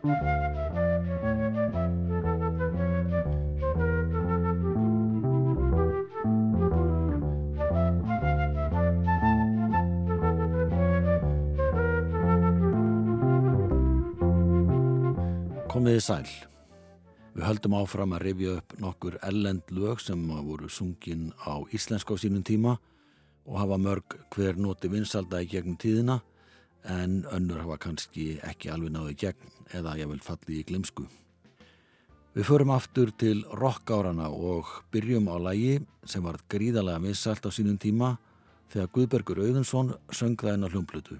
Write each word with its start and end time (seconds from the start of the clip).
Komiði 0.00 0.12
sæl. 16.00 16.24
Við 17.36 17.44
höldum 17.44 17.76
áfram 17.76 18.16
að 18.16 18.24
rifja 18.24 18.56
upp 18.56 18.72
nokkur 18.80 19.20
ellend 19.20 19.68
lög 19.68 20.00
sem 20.00 20.16
voru 20.16 20.72
sungin 20.72 21.28
á 21.44 21.60
íslensk 21.76 22.08
á 22.08 22.16
sínum 22.16 22.40
tíma 22.40 22.80
og 23.44 23.60
hafa 23.60 23.76
mörg 23.76 24.16
hver 24.32 24.56
noti 24.56 24.88
vinsalda 24.88 25.44
í 25.44 25.50
gegnum 25.52 25.76
tíðina 25.76 26.22
en 26.84 27.24
önnur 27.32 27.60
hafa 27.62 27.78
kannski 27.78 28.38
ekki 28.46 28.70
alveg 28.72 28.94
náðu 28.94 29.16
gegn 29.20 29.56
eða 29.76 29.96
ég 30.00 30.08
vil 30.10 30.22
falli 30.24 30.60
í 30.60 30.66
glimsku. 30.66 31.06
Við 32.34 32.46
förum 32.46 32.70
aftur 32.70 33.10
til 33.18 33.42
rockárana 33.58 34.28
og 34.30 34.68
byrjum 34.92 35.26
á 35.28 35.36
lægi 35.50 35.80
sem 36.06 36.22
var 36.22 36.38
gríðarlega 36.48 37.02
vissalt 37.02 37.46
á 37.46 37.50
sínum 37.50 37.78
tíma 37.78 38.14
þegar 38.70 38.92
Guðbergur 38.94 39.40
Auðunsson 39.42 39.96
söng 40.14 40.38
það 40.38 40.54
inn 40.54 40.66
á 40.66 40.72
hljómblutu. 40.72 41.18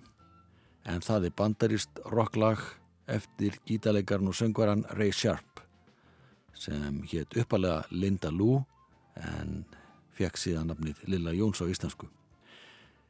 En 0.87 1.03
það 1.03 1.27
er 1.27 1.35
bandarist 1.37 2.01
rocklag 2.15 2.63
eftir 3.11 3.59
gítalegarn 3.67 4.31
og 4.31 4.39
söngvaran 4.39 4.87
Ray 4.95 5.11
Sharp 5.13 5.65
sem 6.55 7.03
hétt 7.11 7.37
uppalega 7.41 7.83
Linda 7.91 8.31
Lou 8.31 8.61
en 9.19 9.65
fekk 10.15 10.39
síðan 10.39 10.71
nafnið 10.71 11.03
Lilla 11.09 11.35
Jóns 11.35 11.59
á 11.59 11.67
íslensku. 11.67 12.07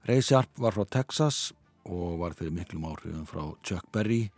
Ray 0.08 0.22
Sharp 0.24 0.56
var 0.56 0.72
frá 0.72 0.86
Texas 0.88 1.50
og 1.84 2.20
var 2.20 2.36
fyrir 2.36 2.52
miklum 2.54 2.86
áhrifum 2.90 3.26
frá 3.28 3.42
Chuck 3.64 3.86
Berry 3.92 4.28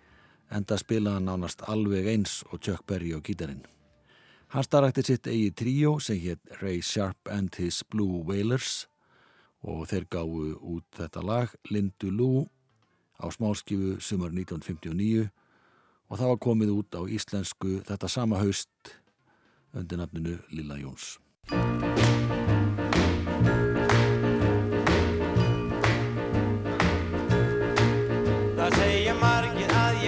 enda 0.52 0.76
spilaði 0.78 1.24
nánast 1.26 1.64
alveg 1.68 2.08
eins 2.12 2.42
og 2.50 2.60
Chuck 2.60 2.86
Berry 2.86 3.12
á 3.16 3.20
gítarinn. 3.24 3.64
Hann 4.52 4.66
starrakti 4.66 5.02
sitt 5.06 5.26
eigi 5.26 5.50
tríó 5.56 5.96
sem 6.00 6.18
hétt 6.20 6.58
Ray 6.60 6.82
Sharp 6.84 7.28
and 7.30 7.54
his 7.56 7.82
Blue 7.88 8.20
Wailers 8.28 8.86
og 9.62 9.86
þeir 9.88 10.08
gáðu 10.12 10.48
út 10.74 10.84
þetta 10.98 11.22
lag 11.24 11.54
Lindu 11.70 12.10
Lou 12.12 12.48
á 13.16 13.30
smáskifu 13.32 13.96
sumar 14.00 14.34
1959 14.34 15.30
og 16.10 16.18
það 16.18 16.32
var 16.34 16.42
komið 16.44 16.74
út 16.76 16.98
á 16.98 17.02
íslensku 17.08 17.80
þetta 17.88 18.10
sama 18.12 18.42
haust 18.42 18.96
undir 19.72 20.02
nafninu 20.02 20.36
Lilla 20.52 20.76
Jóns. 20.76 21.16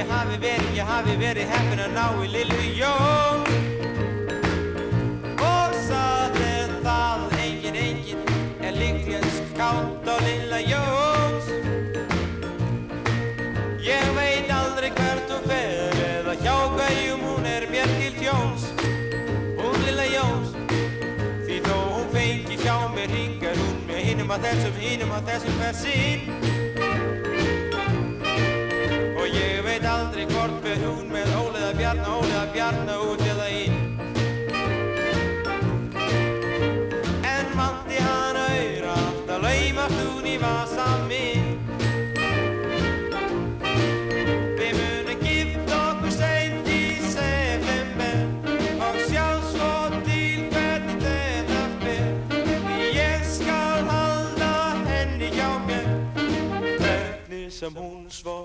Ég 0.04 0.10
hafi 0.12 0.38
verið, 0.38 0.70
ég 0.76 0.88
hafi 0.88 1.14
verið 1.16 1.48
heppin 1.48 1.80
að 1.80 1.92
ná 1.94 2.04
í 2.20 2.28
Lillu 2.32 2.64
Jón. 2.76 3.44
Og 5.40 5.76
er 6.44 6.72
það 6.84 7.36
engin, 7.40 7.76
engin 7.76 8.20
er 8.60 8.76
líklega 8.76 9.30
skátt 9.38 10.08
á 10.08 10.16
Lilla 10.26 10.60
Jóns. 10.60 11.48
Ég 13.84 14.04
veit 14.16 14.50
aldrei 14.52 14.90
hvert 14.90 15.32
hún 15.32 15.48
fer 15.48 15.96
eða 16.08 16.36
hjá 16.42 16.56
hverjum 16.76 17.24
hún 17.24 17.48
er 17.48 17.68
mér 17.72 17.88
til 17.96 18.18
tjóns. 18.20 18.68
Hún 19.56 19.80
Lilla 19.86 20.08
Jóns 20.10 20.52
Því 21.46 21.62
þó 21.64 21.76
hún 21.94 22.12
fengi 22.12 22.60
hjá 22.60 22.76
mér 22.92 23.08
hingar 23.12 23.56
hún 23.56 23.80
með 23.88 24.04
hinum 24.10 24.36
að 24.36 24.48
þessum, 24.48 24.78
hinum 24.80 25.16
að 25.16 25.32
þessum 25.32 25.58
hver 25.60 25.80
sín 25.80 26.63
ég 29.34 29.62
veit 29.64 29.84
aldrei 29.84 30.26
hvort 30.30 30.60
fer 30.64 30.78
hún 30.84 31.08
með 31.12 31.30
óleða 31.38 31.72
bjarna, 31.78 32.08
óleða 32.18 32.46
bjarna 32.54 32.94
út 33.08 33.22
eða 33.32 33.48
inn. 33.50 33.78
En 37.34 37.46
mandi 37.58 37.98
hann 38.04 38.38
auðra 38.38 38.94
alltaf 38.94 39.42
laumast 39.44 39.98
hún 40.02 40.28
í 40.28 40.36
vasa 40.42 40.86
minn. 41.08 41.52
Við 44.58 44.72
munum 44.78 45.24
gifta 45.24 45.80
okkur 45.90 46.14
seint 46.14 46.70
í 46.70 46.82
september 47.10 48.16
og 48.88 49.00
sjá 49.08 49.26
svo 49.50 49.72
til 50.06 50.46
hvernig 50.54 50.98
þetta 51.04 51.62
Því 52.30 52.90
ég 52.96 53.28
skal 53.36 53.88
halda 53.90 54.52
henni 54.88 55.32
hjá 55.34 55.48
mér. 55.68 55.88
Hvernig 56.78 57.50
sem 57.52 57.74
hún 57.74 58.06
svo 58.10 58.43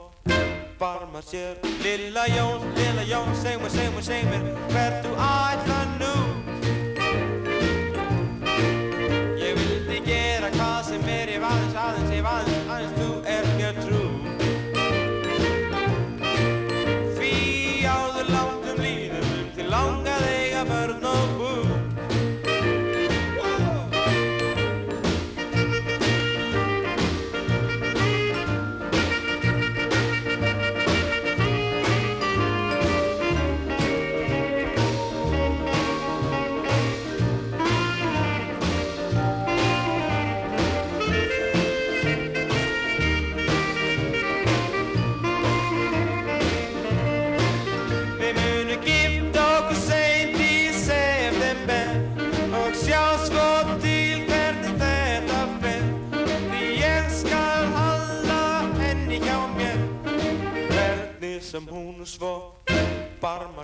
barmar 0.79 1.23
sér. 1.23 1.57
Lilla 1.83 2.25
Jóns, 2.27 2.63
Lilla 2.75 3.03
Jóns, 3.03 3.41
seg 3.41 3.59
mér, 3.61 3.69
seg 3.69 3.91
mér, 3.93 4.03
seg 4.03 4.23
mér 4.29 4.41
hvert 4.71 5.03
þú 5.03 5.11
ætla 5.27 5.79
nú? 5.99 6.13
Ég 9.43 9.59
vildi 9.59 9.99
gera 10.07 10.49
hvað 10.55 10.81
sem 10.93 11.11
er 11.19 11.35
ef 11.35 11.43
aðeins, 11.51 11.77
aðeins, 11.85 12.15
ef 12.15 12.31
aðeins, 12.33 12.73
aðeins 12.77 12.97
þú 13.01 13.11
er 13.35 13.53
mér 13.59 13.83
trú 13.83 14.28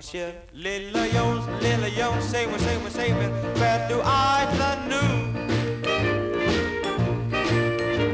sér 0.06 0.34
Lilla 0.52 1.04
Jóns, 1.06 1.44
Lilla 1.60 1.88
Jóns, 1.98 2.24
seg 2.30 2.46
mér, 2.50 2.60
seg 2.62 2.78
mér, 2.82 2.90
seg 2.94 3.10
mér 3.18 3.30
hvert 3.58 3.88
þú 3.90 3.96
ætla 4.06 4.68
nú 4.86 5.02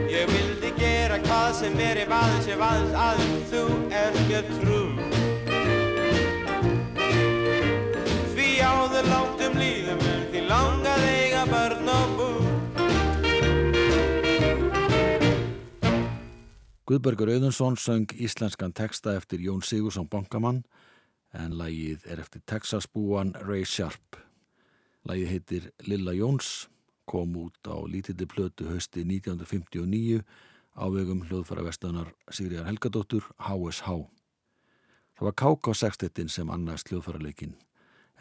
Ég 0.09 0.31
vildi 0.31 0.71
gera 0.79 1.19
hvað 1.21 1.51
sem 1.59 1.77
er 1.85 2.01
ef 2.07 2.15
aðeins, 2.17 2.49
ef 2.49 2.63
aðeins, 2.65 2.95
aðeins 2.97 3.51
þú 3.53 3.65
er 3.99 4.17
mér 4.31 4.49
trú. 4.63 4.81
Því 8.33 8.49
áður 8.65 9.11
langt 9.13 9.45
um 9.49 9.59
líðum 9.61 10.01
um 10.15 10.23
því 10.33 10.45
langað 10.49 11.05
eiga 11.11 11.43
börn 11.51 11.91
og 11.93 12.15
bú. 12.17 12.31
Guðbergur 16.89 17.35
Auðunsson 17.37 17.77
söng 17.77 18.17
íslenskan 18.17 18.73
texta 18.73 19.13
eftir 19.21 19.45
Jón 19.45 19.61
Sigursson 19.61 20.09
Bankamann 20.09 20.65
en 21.33 21.57
lagið 21.57 22.05
er 22.07 22.21
eftir 22.23 22.43
Texasbúan 22.47 23.33
Ray 23.47 23.65
Sharp. 23.65 24.19
Lagið 25.09 25.33
heitir 25.33 25.71
Lilla 25.89 26.15
Jóns, 26.15 26.69
kom 27.09 27.35
út 27.37 27.59
á 27.67 27.77
lítilli 27.89 28.29
plötu 28.29 28.69
hösti 28.71 29.03
1959 29.03 30.23
á 30.77 30.85
vegum 30.93 31.25
hljóðfara 31.27 31.65
vestunar 31.67 32.13
Sigriðar 32.31 32.69
Helgadóttur 32.71 33.27
HSH. 33.37 33.99
Það 35.19 35.29
var 35.29 35.37
KK-sextettin 35.43 36.31
sem 36.33 36.51
annars 36.51 36.87
hljóðfaraleikin 36.89 37.57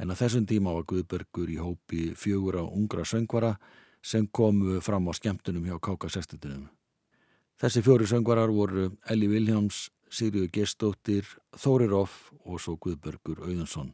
en 0.01 0.09
að 0.09 0.23
þessum 0.23 0.45
tíma 0.49 0.73
var 0.73 0.85
Guðbergur 0.89 1.49
í 1.51 1.57
hópi 1.61 2.11
fjögur 2.17 2.57
á 2.57 2.65
ungra 2.65 3.05
söngvara 3.05 3.55
sem 4.01 4.25
komu 4.27 4.79
fram 4.81 5.09
á 5.09 5.13
skemmtunum 5.13 5.67
hjá 5.67 5.77
KK-sextettinum. 5.77 6.69
Þessi 7.61 7.83
fjóri 7.85 8.07
söngvarar 8.09 8.49
voru 8.49 8.89
Elli 9.05 9.27
Viljáms, 9.29 9.91
Sigriður 10.11 10.51
Gestóttir, 10.51 11.27
Þórir 11.55 11.95
Off 11.95 12.29
og 12.43 12.59
svo 12.59 12.75
Guðbergur 12.81 13.39
Auðunsson 13.45 13.93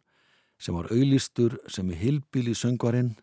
sem 0.57 0.73
var 0.73 0.89
auðlistur 0.89 1.59
sem 1.69 1.89
er 1.93 2.01
hilbíli 2.01 2.55
söngvarinn 2.57 3.13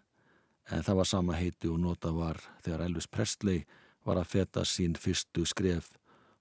en 0.70 0.84
það 0.84 1.00
var 1.00 1.08
sama 1.10 1.38
heiti 1.38 1.68
og 1.68 1.80
nota 1.82 2.12
var 2.14 2.38
þegar 2.64 2.86
Elvis 2.86 3.10
Presley 3.10 3.64
var 4.06 4.20
að 4.20 4.30
feta 4.30 4.64
sín 4.68 4.94
fyrstu 5.00 5.44
skref 5.48 5.90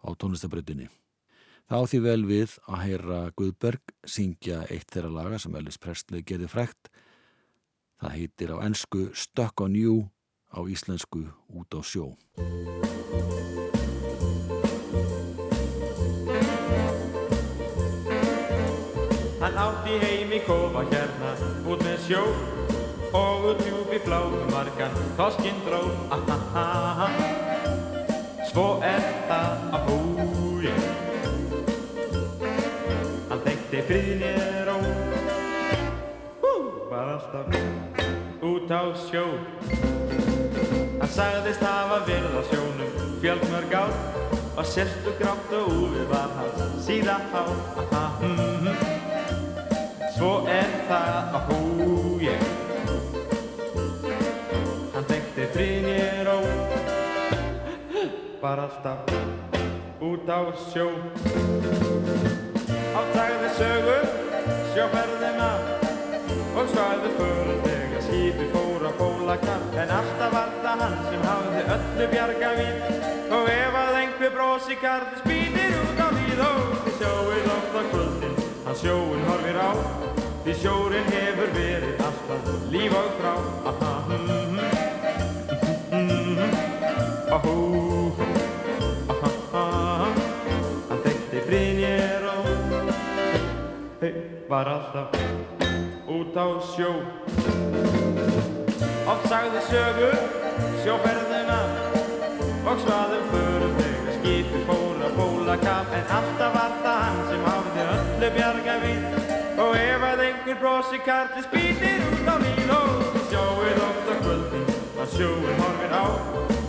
á 0.03 0.11
tónlistabröðinni. 0.13 0.89
Það 1.67 1.79
á 1.79 1.89
því 1.89 1.99
vel 2.03 2.23
við 2.27 2.55
að 2.67 2.81
heyra 2.83 3.19
Guðberg 3.39 3.93
syngja 4.05 4.63
eitt 4.69 4.91
þeirra 4.91 5.13
laga 5.17 5.39
sem 5.39 5.55
Elvis 5.55 5.79
Presley 5.79 6.23
gerði 6.27 6.51
frækt. 6.51 6.91
Það 8.03 8.17
heitir 8.19 8.53
á 8.53 8.57
ennsku 8.67 9.07
Stuck 9.15 9.63
on 9.63 9.77
You, 9.79 10.09
á 10.51 10.59
íslensku 10.67 11.29
Út 11.49 11.71
á 11.71 11.81
sjó. 11.81 12.11
Heim 19.83 20.31
í 20.31 20.39
kofa 20.47 20.85
hérna 20.87 21.33
út 21.67 21.83
með 21.83 21.97
sjó 22.07 22.21
og 23.13 23.49
út 23.51 23.63
djúpi 23.65 23.99
bláum 24.05 24.37
margan 24.51 24.95
þoskinn 25.19 25.59
dró 25.67 25.81
Ahaha 26.15 27.09
Svo 28.51 28.67
er 28.85 29.03
það 29.27 29.67
að 29.75 29.91
húi 29.91 30.73
Hann 33.29 33.43
þekkti 33.47 33.85
friðinir 33.89 34.73
og 34.73 34.87
var 36.93 37.15
alltaf 37.17 37.93
út 38.43 38.71
á 38.71 38.83
sjó. 39.09 39.23
Hann 40.99 41.09
sagðist 41.09 41.63
hafa 41.63 42.03
verið 42.07 42.35
á 42.37 42.41
sjónum 42.51 42.91
fjölmörg 43.23 43.73
ár. 43.73 43.95
Og 44.53 44.67
sérstu 44.69 45.15
grátt 45.17 45.53
og 45.57 45.71
úfi 45.73 46.03
var 46.11 46.29
hann 46.37 46.77
síðan 46.85 47.25
mm. 48.21 49.02
Svo 50.13 50.43
er 50.45 50.67
það 50.85 51.31
að 51.33 51.47
húi. 51.49 52.33
Hann 54.93 55.07
þekkti 55.09 55.47
friðinir 55.55 56.29
og 56.29 56.45
var 58.43 58.61
alltaf 58.67 59.09
út 60.05 60.29
á 60.29 60.41
sjó. 60.69 60.85
Átægði 62.93 63.49
sögu 63.57 63.97
sjóferðina 64.75 65.49
og 66.53 66.69
svaði 66.75 67.13
fyrir 67.17 67.59
þegar 67.65 68.05
skipi 68.05 68.49
fór 68.53 68.85
á 68.85 68.91
bólakar. 69.01 69.67
En 69.81 69.97
alltaf 69.97 70.37
var 70.37 70.57
það 70.61 70.83
hann 70.85 70.97
sem 71.09 71.29
hafði 71.31 71.67
öllu 71.77 72.11
bjarga 72.13 72.55
við. 72.61 72.75
Og 73.33 73.53
ef 73.57 73.81
að 73.81 74.01
einhver 74.03 74.35
brosi 74.37 74.77
karði 74.77 75.23
spýtir 75.23 75.79
út 75.81 76.03
á 76.05 76.07
við 76.13 76.49
og 76.51 76.91
sjóið 76.99 77.55
oft 77.57 77.79
á 77.81 78.12
hann 78.73 78.81
sjóin 78.81 79.23
horfir 79.27 79.57
á. 79.57 79.71
Því 80.43 80.53
sjórin 80.59 81.07
hefur 81.13 81.49
verið 81.53 81.99
alltaf 82.03 82.47
líf 82.71 82.93
og 82.97 83.09
frá 83.19 83.33
aha, 83.69 83.91
mm, 84.07 84.25
mm, 84.33 84.69
mm, 85.91 86.09
mm, 86.37 86.55
ahú, 87.31 88.11
aha, 89.13 89.29
aha 89.53 90.09
hann 90.89 91.03
þekkti 91.05 91.43
Brynjar 91.47 92.25
og 92.33 92.49
hey, 94.01 94.13
var 94.49 94.67
alltaf 94.67 95.15
út 96.09 96.35
á 96.35 96.47
sjó. 96.73 96.91
Oft 99.05 99.29
sagði 99.29 99.61
sögu 99.69 100.09
sjóferðina 100.83 101.61
og 102.65 102.81
svaðum 102.83 103.29
förum 103.31 103.77
þegar 103.79 104.17
skipi 104.17 104.65
fór 104.67 105.05
að 105.07 105.21
bóla 105.21 105.59
kap 105.61 105.93
en 105.93 106.17
alltaf 106.17 106.57
var 106.57 106.81
það 106.83 107.05
hann 107.05 107.23
sem 107.29 107.47
hafði 107.47 107.62
öllu 108.23 108.35
bjarga 108.37 108.75
við 108.79 109.01
og 109.59 109.73
ef 109.75 110.03
að 110.07 110.21
einhver 110.23 110.59
brosi 110.61 110.99
karli 111.03 111.41
spýtir 111.43 112.03
út 112.07 112.29
á 112.31 112.35
lín 112.39 112.69
og 112.71 113.01
þið 113.11 113.25
sjóið 113.31 113.81
oft 113.83 114.07
á 114.07 114.15
kvöldin 114.21 114.69
að 115.03 115.15
sjóin 115.15 115.59
horfir 115.59 115.91
á. 115.91 116.05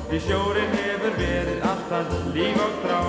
Því 0.09 0.19
sjórin 0.25 0.75
hefur 0.75 1.15
verið 1.21 1.67
alltaf 1.71 2.11
líf 2.35 2.59
og 2.65 2.75
trá. 2.83 3.01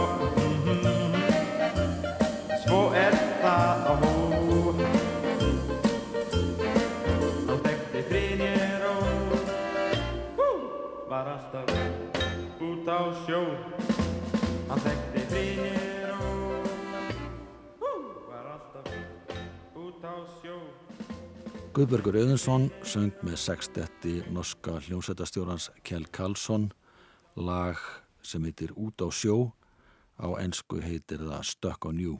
Svo 2.65 2.81
er 2.93 3.17
það 3.41 3.89
á 3.89 3.93
hú 4.03 4.13
Hann 7.49 7.59
þekkti 7.65 8.05
Brynjar 8.11 8.85
og 8.91 9.01
hú, 10.37 10.49
var 11.09 11.33
alltaf 11.33 11.67
út 12.61 12.93
á 12.93 13.01
sjó 13.25 13.41
Guðbergur 21.75 22.15
Auðinsson 22.15 22.69
söng 22.87 23.11
með 23.25 23.35
sextetti 23.41 24.13
norska 24.31 24.77
hljómsveitastjórans 24.85 25.69
Kjell 25.83 26.05
Karlsson 26.15 26.69
lag 27.35 27.81
sem 28.23 28.43
heitir 28.47 28.71
Út 28.79 29.03
á 29.03 29.11
sjó 29.11 29.51
á 30.15 30.31
ensku 30.39 30.79
heitir 30.79 31.19
það 31.19 31.43
Stuck 31.49 31.85
on 31.85 31.99
You. 31.99 32.15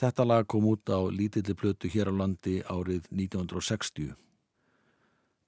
Þetta 0.00 0.24
lag 0.24 0.46
kom 0.48 0.64
út 0.70 0.88
á 0.88 1.02
lítilli 1.10 1.54
plötu 1.58 1.90
hér 1.90 2.08
á 2.08 2.14
landi 2.14 2.60
árið 2.64 3.10
1960. 3.10 4.14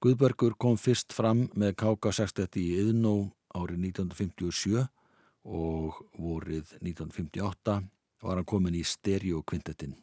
Guðbergur 0.03 0.53
kom 0.59 0.75
fyrst 0.77 1.15
fram 1.15 1.47
með 1.55 1.77
KK60 1.79 2.59
í 2.59 2.67
Yðnó 2.83 3.15
árið 3.55 3.79
1957 3.95 4.83
og 5.43 6.03
vorið 6.19 6.75
1958 6.83 7.79
var 8.23 8.35
hann 8.39 8.47
komin 8.47 8.75
í 8.75 8.83
stereokvintettin. 8.83 9.95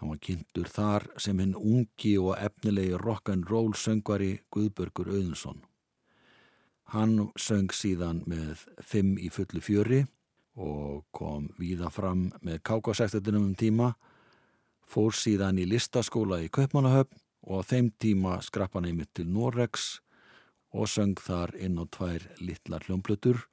Hann 0.00 0.14
var 0.14 0.20
kynntur 0.24 0.68
þar 0.72 1.04
sem 1.20 1.40
hinn 1.42 1.52
ungi 1.54 2.14
og 2.16 2.38
efnilegi 2.40 2.96
rock'n'roll 2.96 3.74
söngvari 3.76 4.38
Guðbergur 4.48 5.10
Auðunsson. 5.12 5.58
Hann 6.94 7.28
söng 7.36 7.68
síðan 7.76 8.22
með 8.24 8.64
fimm 8.80 9.18
í 9.20 9.28
fullu 9.28 9.60
fjöri 9.60 10.00
og 10.56 11.04
kom 11.12 11.50
víða 11.60 11.90
fram 11.92 12.30
með 12.40 12.62
kákasæktetunum 12.64 13.50
um 13.50 13.54
tíma, 13.54 13.92
fór 14.88 15.12
síðan 15.12 15.60
í 15.60 15.68
listaskóla 15.68 16.40
í 16.42 16.48
Kaupmannahöfn 16.48 17.20
og 17.46 17.60
á 17.60 17.68
þeim 17.68 17.92
tíma 18.00 18.40
skrapp 18.42 18.74
hann 18.78 18.88
einmitt 18.88 19.12
til 19.14 19.28
Norex 19.28 20.00
og 20.72 20.88
söng 20.88 21.20
þar 21.20 21.52
inn 21.60 21.76
á 21.76 21.84
tvær 21.92 22.24
litlar 22.40 22.88
hljómblötur 22.88 23.44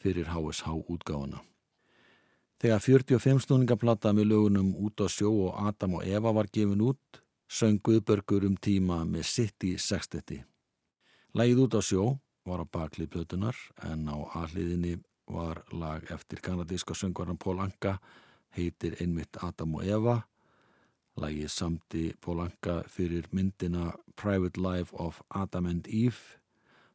fyrir 0.00 0.30
HSH 0.30 0.70
útgáfana. 0.86 1.42
Þegar 2.60 2.82
45 2.84 3.38
stúningaplata 3.40 4.10
með 4.12 4.26
lögunum 4.34 4.74
Út 4.84 5.00
á 5.00 5.08
sjó 5.08 5.30
og 5.46 5.60
Adam 5.64 5.94
og 5.96 6.02
Eva 6.04 6.28
var 6.36 6.48
gefin 6.52 6.82
út, 6.84 7.20
söng 7.48 7.78
Guðbergur 7.80 8.44
um 8.44 8.58
tíma 8.60 8.98
með 9.08 9.24
sitt 9.30 9.64
í 9.64 9.78
sextetti. 9.80 10.42
Lægið 11.32 11.62
Út 11.64 11.76
á 11.76 11.80
sjó 11.80 12.04
var 12.44 12.60
á 12.60 12.66
baklið 12.68 13.14
plötunar 13.14 13.56
en 13.88 14.04
á 14.12 14.16
aðliðinni 14.42 14.98
var 15.32 15.62
lag 15.72 16.04
eftir 16.12 16.42
kanadíska 16.44 16.92
söngvaran 16.92 17.40
Pól 17.40 17.62
Anka 17.64 17.96
heitir 18.52 18.98
einmitt 19.00 19.40
Adam 19.40 19.78
og 19.80 19.88
Eva. 19.88 20.18
Lagið 21.16 21.48
samti 21.54 22.04
Pól 22.20 22.44
Anka 22.44 22.82
fyrir 22.92 23.24
myndina 23.32 23.94
Private 24.20 24.60
Life 24.60 24.92
of 24.92 25.22
Adam 25.30 25.72
and 25.72 25.88
Eve 25.88 26.36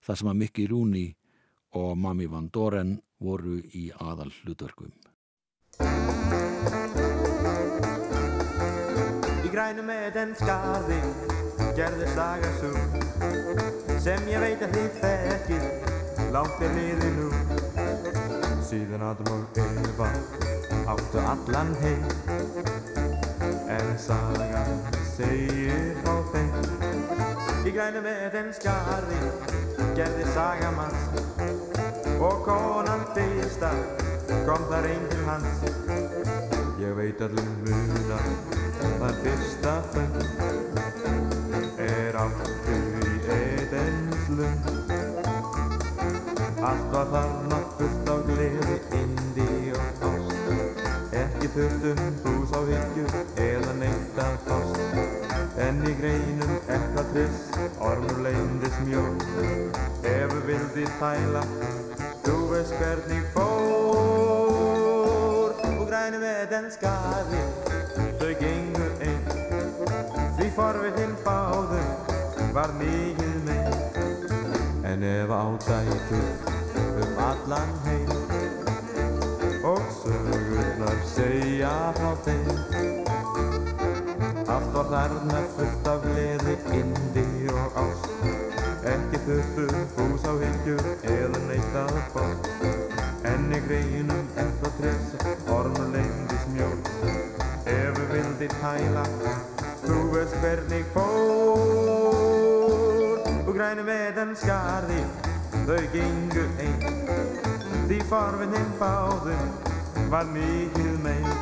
þar 0.06 0.21
sem 0.21 0.29
að 0.29 0.39
Mickey 0.44 0.69
Rooney 0.69 1.15
og 1.73 1.97
Mami 1.97 2.29
Van 2.29 2.53
Doren 2.53 3.00
voru 3.17 3.57
í 3.73 3.89
aðal 3.97 4.29
hlutverkum. 4.44 4.94
Í 9.56 9.57
grænu 9.57 9.84
með 9.88 10.18
en 10.20 10.32
skarði 10.36 10.96
gerði 11.77 12.08
saga 12.12 12.48
svo 12.58 12.72
sem 14.03 14.25
ég 14.27 14.41
veit 14.44 14.63
að 14.65 14.74
þið 14.75 14.98
þekkir 15.00 16.34
langt 16.36 16.65
er 16.65 16.74
liði 16.75 17.12
nú. 17.15 17.27
Síðan 18.68 19.06
Adam 19.08 19.29
og 19.32 19.60
Eva 19.63 20.10
áttu 20.91 21.24
allan 21.32 21.72
heim 21.86 22.03
en 23.77 23.94
sagan 24.08 24.75
segir 25.13 25.96
frá 26.01 26.18
þeim. 26.34 26.51
Í 27.63 27.74
grænu 27.77 28.03
með 28.10 28.36
en 28.41 28.51
skarði 28.60 29.22
gerði 30.01 30.27
saga 30.36 30.74
manns 30.75 31.08
og 32.20 32.44
konan 32.50 33.08
fyrsta 33.15 33.72
kom 34.50 34.68
þar 34.68 34.91
einn 34.91 35.10
til 35.13 35.24
hans 35.32 36.54
Ég 36.86 36.94
veit 36.94 37.22
allum 37.25 37.48
muna 37.65 38.18
það 39.00 39.15
fyrsta 39.22 39.72
fönd 39.94 40.18
er 41.82 42.18
áttu 42.22 42.75
í 43.10 43.13
Edens 43.36 44.27
lund 44.38 44.68
Allt 46.70 46.86
var 46.94 47.08
þarna 47.15 47.60
fullt 47.80 48.12
á 48.13 48.15
gleði, 48.27 48.77
indi 49.00 49.74
og 49.74 50.06
ást. 50.12 50.46
Ekki 51.24 51.50
þurftum 51.56 52.22
hús 52.27 52.54
á 52.54 52.62
hyggju 52.70 53.06
eða 53.48 53.74
neitt 53.82 54.22
að 54.27 54.36
fást. 54.46 55.30
En 55.65 55.82
í 55.89 55.96
greinum 56.01 56.54
eitthvað 56.60 57.13
triss, 57.15 57.48
ormur 57.89 58.22
leindis 58.27 58.77
mjó 58.86 59.08
Ef 60.12 60.36
við 60.36 60.44
vildi 60.51 60.86
þæla, 61.00 61.48
þú 62.27 62.38
veist 62.54 62.77
hvernig 62.77 63.25
með 63.34 63.75
den 66.50 66.68
skari, 66.72 67.42
þau 68.20 68.32
gengur 68.40 68.92
einn 69.02 69.24
Því 70.38 70.48
forvitinn 70.54 71.16
báðum 71.25 72.52
var 72.54 72.74
mikið 72.78 73.38
megin 73.48 74.86
En 74.86 75.06
ef 75.10 75.34
ádætur 75.38 76.28
um 77.02 77.22
allan 77.30 77.74
heim 77.86 78.12
Og 79.72 79.82
sögurnar 80.02 81.00
segja 81.16 81.74
frá 81.98 82.12
þeim 82.28 82.52
Allt 84.46 84.70
var 84.75 84.92
þarna 84.92 85.42
fullt 85.56 85.88
af 85.90 86.04
gleði, 86.06 86.54
indi 86.78 87.50
og 87.50 87.80
ást. 87.82 88.12
Ekki 88.86 89.24
þurftu 89.25 89.66
hús 89.98 90.28
á 90.30 90.34
hyggjur 90.44 90.92
eða 91.16 91.42
neitt 91.48 91.80
að 91.82 91.98
fást 92.14 92.54
En 93.25 93.50
í 93.50 93.64
greinum 93.66 94.30
eftir 94.38 94.78
tress, 94.78 95.16
ormur 95.50 95.90
leyndi 95.96 96.14
tæla 98.65 99.03
Þú 99.86 99.98
veist 100.13 100.36
hvernig 100.41 100.86
fór 100.93 101.60
Og 103.45 103.53
grænu 103.53 103.84
með 103.86 104.17
en 104.24 104.31
skarði 104.39 105.01
Þau 105.67 105.84
gengu 105.93 106.45
einn 106.63 106.79
Því 107.86 108.00
forvinninn 108.10 108.72
báðum 108.79 109.48
Var 110.13 110.25
mikið 110.34 110.93
megin 111.05 111.41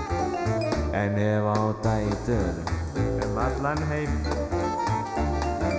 En 1.00 1.14
ef 1.22 1.46
á 1.48 1.60
dætur 1.86 2.56
Um 3.00 3.36
allan 3.46 3.82
heim 3.92 4.14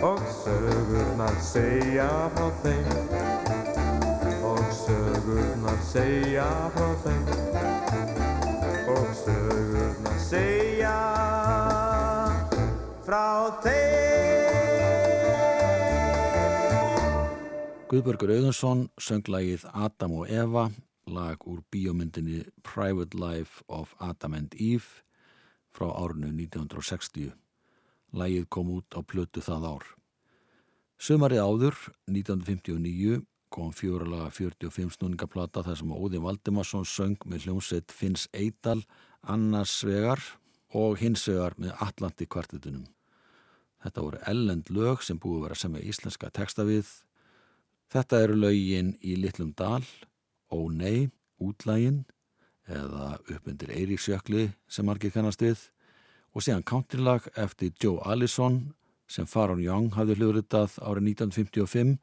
Og 0.04 0.20
sögurnar 0.40 1.36
segja 1.44 2.10
frá 2.36 2.48
þeim 2.64 2.88
Og 4.44 4.64
sögurnar 4.80 5.80
segja 5.92 6.48
frá 6.76 6.88
þeim 7.04 7.24
Og 8.94 9.06
sögurnar 9.24 10.18
segja 10.28 11.13
frá 13.04 13.52
þeim 13.64 14.44
Guðbergur 17.94 18.32
Auðunsson 18.32 18.88
söng 18.98 19.28
lagið 19.30 19.66
Adam 19.70 20.14
og 20.18 20.30
Eva, 20.32 20.64
lag 21.06 21.42
úr 21.46 21.60
bíómyndinni 21.70 22.40
Private 22.66 23.14
Life 23.14 23.62
of 23.68 23.92
Adam 24.02 24.34
and 24.34 24.56
Eve 24.56 25.04
frá 25.70 25.92
árinu 25.92 26.32
1960. 26.32 27.34
Lagið 28.16 28.48
kom 28.50 28.72
út 28.74 28.96
á 28.98 29.04
plötu 29.04 29.44
það 29.44 29.68
ár. 29.68 29.86
Sumarið 30.98 31.44
áður, 31.44 31.78
1959, 32.08 33.20
kom 33.52 33.70
fjóralaga 33.76 34.32
45 34.32 34.96
snúningaplata 34.96 35.62
þar 35.62 35.78
sem 35.78 35.94
Óðin 35.94 36.24
Valdimarsson 36.24 36.88
söng 36.88 37.28
með 37.28 37.46
hljómsveit 37.46 37.94
Finns 37.94 38.26
Eidal 38.34 38.80
annars 39.22 39.76
vegar 39.86 40.24
og 40.74 40.98
hins 40.98 41.28
vegar 41.30 41.54
með 41.60 41.76
Atlanti 41.84 42.26
kvartetunum. 42.26 42.88
Þetta 43.84 44.00
voru 44.00 44.18
ellend 44.24 44.70
lög 44.72 45.02
sem 45.04 45.18
búið 45.20 45.36
að 45.36 45.44
vera 45.44 45.60
sem 45.60 45.72
með 45.74 45.88
íslenska 45.90 46.30
texta 46.32 46.64
við. 46.64 46.88
Þetta 47.92 48.20
eru 48.24 48.38
lögin 48.40 48.94
í 49.04 49.16
Litlum 49.20 49.52
Dal, 49.58 49.84
Ó 50.48 50.70
nei, 50.72 51.10
Útlægin 51.42 52.04
eða 52.64 53.18
Uppundir 53.28 53.74
Eiríksjökli 53.74 54.46
sem 54.70 54.88
margir 54.88 55.12
kannast 55.12 55.44
við. 55.44 55.66
Og 56.32 56.46
síðan 56.46 56.64
countrilag 56.64 57.28
eftir 57.36 57.74
Joe 57.82 58.00
Allison 58.08 58.72
sem 59.06 59.28
Faron 59.28 59.60
Young 59.60 59.92
hafði 59.98 60.16
hljóðritað 60.16 60.78
árið 60.80 61.10
1955 61.12 61.98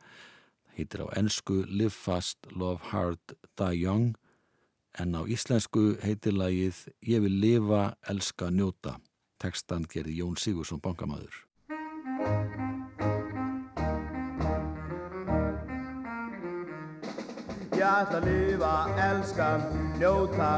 heitir 0.77 1.01
á 1.01 1.07
ensku 1.17 1.63
Live 1.65 1.95
Fast, 1.97 2.45
Love 2.53 2.93
Hard, 2.93 3.37
Die 3.57 3.81
Young. 3.81 4.13
En 5.01 5.15
á 5.17 5.25
íslensku 5.25 5.95
heitir 6.03 6.37
lagið 6.37 6.85
Ég 7.07 7.23
vil 7.25 7.39
lifa, 7.41 7.95
elska, 8.11 8.51
njóta. 8.53 8.99
Tekstan 9.41 9.87
gerði 9.89 10.19
Jón 10.21 10.37
Sigursson 10.37 10.83
bankamæður 10.83 11.47
Ég 17.81 17.87
ætla 17.87 18.19
að 18.19 18.25
lifa, 18.27 18.73
elska, 19.07 19.49
njóta 19.97 20.51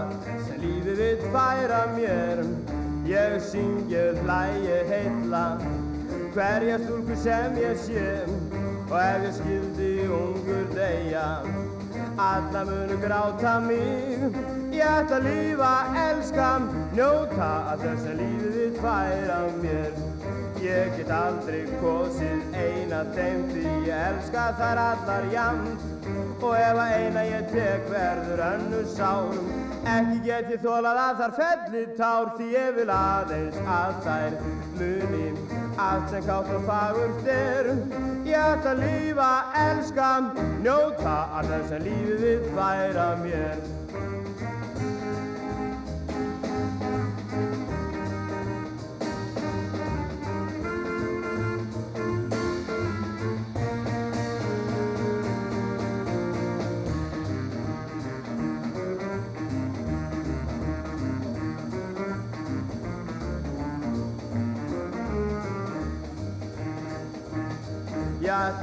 sem 0.47 0.59
lífið 0.59 0.97
vill 0.99 1.23
færa 1.31 1.85
mér. 1.95 2.43
Ég 3.07 3.39
syngi, 3.51 4.03
hlægi, 4.23 4.77
heilla 4.89 5.45
hverja 6.33 6.77
stúlku 6.81 7.15
sem 7.23 7.57
ég 7.61 7.77
sé. 7.77 8.07
Og 8.91 8.97
ef 8.99 9.27
ég 9.27 9.35
skildi 9.37 9.91
ungur 10.19 10.65
deyja 10.75 11.27
alla 12.17 12.63
munu 12.69 12.97
gráta 13.05 13.59
mig. 13.67 14.25
Ég 14.73 14.87
ætla 14.87 15.21
að 15.21 15.29
lifa, 15.29 15.73
elska, 16.07 16.49
njóta 16.97 17.53
að 17.73 17.87
lífið 18.21 18.57
vill 18.57 18.81
færa 18.81 19.45
mér 19.61 20.12
Ég 20.63 20.93
get 20.95 21.09
aldrei 21.11 21.65
kosið 21.81 22.53
eina 22.55 23.01
þeim 23.11 23.41
því 23.49 23.63
ég 23.83 23.97
elska 23.97 24.45
þær 24.55 24.79
allar 24.79 25.25
jafn. 25.33 25.73
Og 26.39 26.53
ef 26.55 26.79
að 26.79 26.93
eina 27.01 27.23
ég 27.27 27.49
tek 27.51 27.89
verður 27.91 28.43
önnur 28.45 28.87
sárum 28.93 29.49
Ekki 29.83 30.21
get 30.23 30.53
ég 30.53 30.63
þólað 30.63 31.01
að 31.03 31.19
þar 31.19 31.35
felli 31.41 31.83
tár 31.99 32.31
Því 32.37 32.49
ég 32.53 32.71
vil 32.79 32.87
aðeins 32.95 33.59
að 33.75 33.99
þær 34.07 34.39
muni. 34.79 35.27
Allt 35.89 36.09
sem 36.15 36.25
kátt 36.31 36.55
og 36.55 36.67
fagurt 36.71 37.31
er 37.35 37.71
Ég 38.23 38.39
ætla 38.39 38.77
að 38.77 38.83
lífa, 38.87 39.31
elska, 39.67 40.11
njóta 40.63 41.21
þess 41.51 41.75
að 41.75 41.87
lífið 41.91 42.51
væra 42.55 43.09
mér 43.19 43.82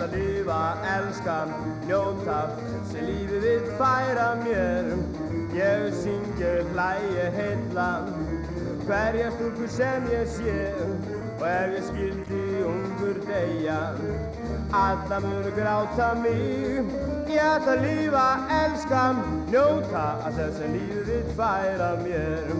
ætla 0.00 0.08
að 0.08 0.14
lifa, 0.16 0.58
elska, 0.96 1.34
njóta 1.84 2.38
sem 2.88 3.04
lífið 3.04 3.42
vill 3.44 3.66
færa 3.76 4.28
mér. 4.40 4.86
Ég 5.52 5.92
syngi, 5.92 6.52
hlægi, 6.72 7.26
heilla 7.36 7.88
hverja 8.86 9.30
stúlku 9.34 9.68
sem 9.68 10.06
ég 10.08 10.26
sé. 10.26 10.56
Og 11.40 11.46
ef 11.48 11.74
ég 11.76 11.84
skildi 11.84 12.64
ungur 12.64 13.20
deyja 13.26 13.92
alla 14.72 15.20
munu 15.20 15.52
gráta 15.52 16.14
mig. 16.22 16.80
Ég 17.28 17.44
ætla 17.44 17.76
að 17.76 17.84
lifa, 17.84 18.26
elska, 18.62 19.04
njóta 19.52 20.06
að 20.24 20.40
þess 20.40 20.64
að 20.64 20.74
lífið 20.78 21.12
vill 21.12 21.36
færa 21.36 21.90
mér. 22.00 22.56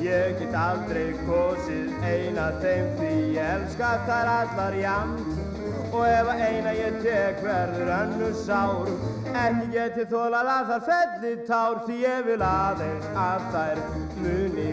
Ég 0.00 0.40
get 0.40 0.56
aldrei 0.56 1.12
kosið 1.26 1.92
eina 2.06 2.52
þeim 2.62 2.92
því 2.96 3.14
ég 3.36 3.56
elska 3.58 3.96
þær 4.08 4.32
allar 4.38 4.76
jafn 4.78 5.57
Og 5.88 6.02
ef 6.04 6.28
að 6.28 6.40
eina 6.44 6.72
ég 6.76 6.96
tek 7.00 7.38
verður 7.40 7.90
önnur 7.94 8.34
sár. 8.36 8.90
Ekki 9.28 9.68
geti 9.72 10.04
þólað 10.10 10.50
að 10.52 10.70
þar 10.70 10.82
felli 10.88 11.32
tár 11.48 11.78
Því 11.86 11.96
ég 12.02 12.26
vil 12.26 12.42
aðeins 12.44 13.08
að 13.22 13.46
þær 13.54 13.80
muni. 14.18 14.68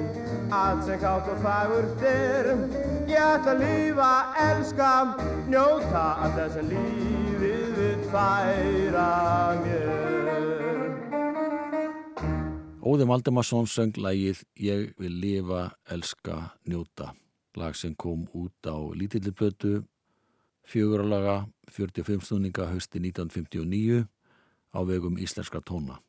Allt 0.56 0.84
sem 0.88 1.00
kátt 1.00 1.30
og 1.32 1.40
fagurt 1.44 2.04
er 2.10 2.52
Ég 3.10 3.22
ætla 3.22 3.56
að 3.56 3.64
lífa, 3.64 4.12
elska, 4.44 4.92
njóta 5.50 6.06
Að 6.26 6.38
þess 6.40 6.60
að 6.62 6.70
lífið 6.74 7.66
vil 7.80 8.06
færa 8.12 9.10
mér. 9.64 10.86
Óðin 12.86 13.10
Valdimarsson 13.10 13.72
söng 13.72 13.98
lagið 13.98 14.44
Ég 14.62 14.92
vil 15.00 15.16
lifa, 15.24 15.70
elska, 15.90 16.42
njóta. 16.68 17.14
Lag 17.56 17.76
sem 17.80 17.96
kom 17.96 18.28
út 18.36 18.68
á 18.68 18.76
lítillipötu 18.92 19.80
fjöguralaga 20.66 21.46
45 21.72 22.26
stundninga 22.26 22.68
hausti 22.72 23.00
1959 23.00 24.06
á 24.76 24.80
vegum 24.88 25.18
íslenska 25.18 25.62
tóna. 25.62 26.00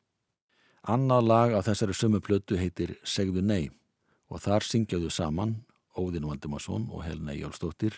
Annað 0.87 1.27
lag 1.27 1.53
af 1.53 1.67
þessari 1.67 1.93
sömu 1.93 2.19
plötu 2.23 2.57
heitir 2.57 2.97
Segðu 3.03 3.41
nei 3.41 3.69
og 4.29 4.41
þar 4.43 4.63
syngjaðu 4.63 5.09
saman 5.11 5.55
Óðin 5.97 6.27
Valdimarsson 6.27 6.87
og 6.91 7.03
Helena 7.03 7.33
Jálsdóttir 7.35 7.97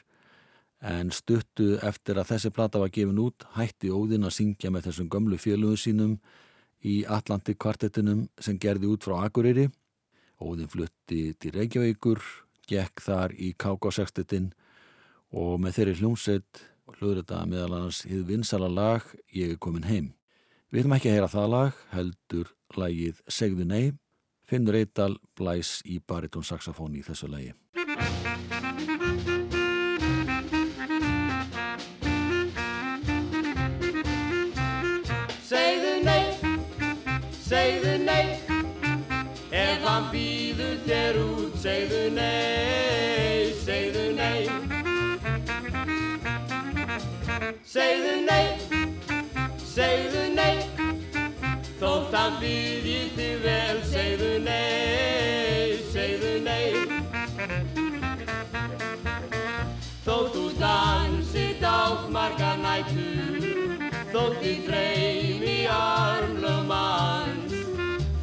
en 0.80 1.12
stuttu 1.12 1.76
eftir 1.84 2.18
að 2.18 2.32
þessi 2.34 2.52
plata 2.56 2.80
var 2.80 2.92
gefin 2.96 3.20
út 3.20 3.46
hætti 3.58 3.92
Óðin 3.92 4.28
að 4.28 4.38
syngja 4.38 4.72
með 4.72 4.90
þessum 4.90 5.10
gömlu 5.12 5.40
félögum 5.42 5.80
sínum 5.80 6.14
í 6.86 7.04
Atlantik 7.04 7.60
kvartettinum 7.60 8.28
sem 8.40 8.58
gerði 8.58 8.88
út 8.88 9.04
frá 9.04 9.18
Akureyri. 9.26 9.68
Óðin 10.40 10.72
flutti 10.72 11.34
til 11.36 11.52
Reykjavíkur, 11.52 12.22
gekk 12.70 13.04
þar 13.04 13.36
í 13.36 13.52
KK-sextettin 13.60 14.54
og 15.30 15.60
með 15.62 15.76
þeirri 15.78 15.96
hljómsveit 16.00 16.62
hljóður 16.98 17.22
þetta 17.22 17.42
meðal 17.50 17.74
annars 17.78 18.02
hið 18.10 18.24
vinsala 18.30 18.70
lag 18.72 19.06
Ég 19.36 19.54
er 19.54 19.62
komin 19.62 19.86
heim. 19.86 20.14
Við 20.70 20.84
ætlum 20.84 20.96
ekki 20.98 21.10
að 21.10 21.18
heyra 21.18 21.32
það 21.34 21.50
lag, 21.54 21.82
heldur 21.94 22.54
lagið 22.78 23.22
Segðu 23.30 23.66
nei, 23.70 23.92
Finnur 24.50 24.78
Eidal 24.80 25.16
blæs 25.38 25.80
í 25.86 26.00
baritónsaxafón 26.02 26.98
í 26.98 27.04
þessu 27.06 27.30
lagi. 27.30 27.54
Segðu 35.50 35.94
nei, 36.06 36.26
segðu 37.42 37.96
nei 38.06 38.26
Ef 39.50 39.86
hann 39.86 40.10
býður 40.14 40.78
þér 40.86 41.22
út 41.24 41.58
Segðu 41.62 42.04
nei, 42.14 42.69
segðu 47.66 48.14
nei, 48.26 48.58
segðu 49.64 50.24
nei, 50.34 50.64
þótt 51.80 52.16
hann 52.16 52.38
býði 52.42 52.98
þig 53.18 53.44
vel, 53.44 53.82
segðu 53.90 54.32
nei, 54.46 55.78
segðu 55.92 56.34
nei. 56.46 56.68
Þótt 60.06 60.34
þú 60.34 60.46
dansit 60.60 61.62
á 61.62 62.10
marga 62.10 62.56
nættur, 62.64 63.86
þótt 64.14 64.40
þið 64.42 64.68
dreym 64.70 65.46
í 65.46 65.60
armlum 65.74 66.70
manns, 66.72 67.58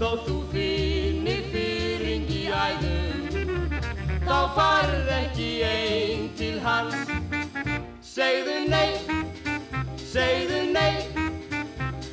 þótt 0.00 0.26
þú 0.26 0.38
finnir 0.54 1.44
fyrring 1.52 2.30
í 2.32 2.46
æðum, 2.50 3.68
þá 4.26 4.38
farð 4.58 5.12
ekki 5.20 5.50
einn 5.70 6.30
til 6.40 6.56
hans, 6.64 7.12
segðu 8.02 8.64
nei 8.72 8.95
segðu 10.16 10.60
nei, 10.72 10.94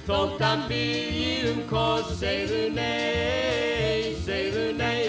þótt 0.03 0.41
hann 0.43 0.65
byrji 0.67 1.35
um 1.53 1.61
koss, 1.69 2.09
segðu 2.19 2.65
nei, 2.75 4.11
segðu 4.25 4.71
nei. 4.75 5.07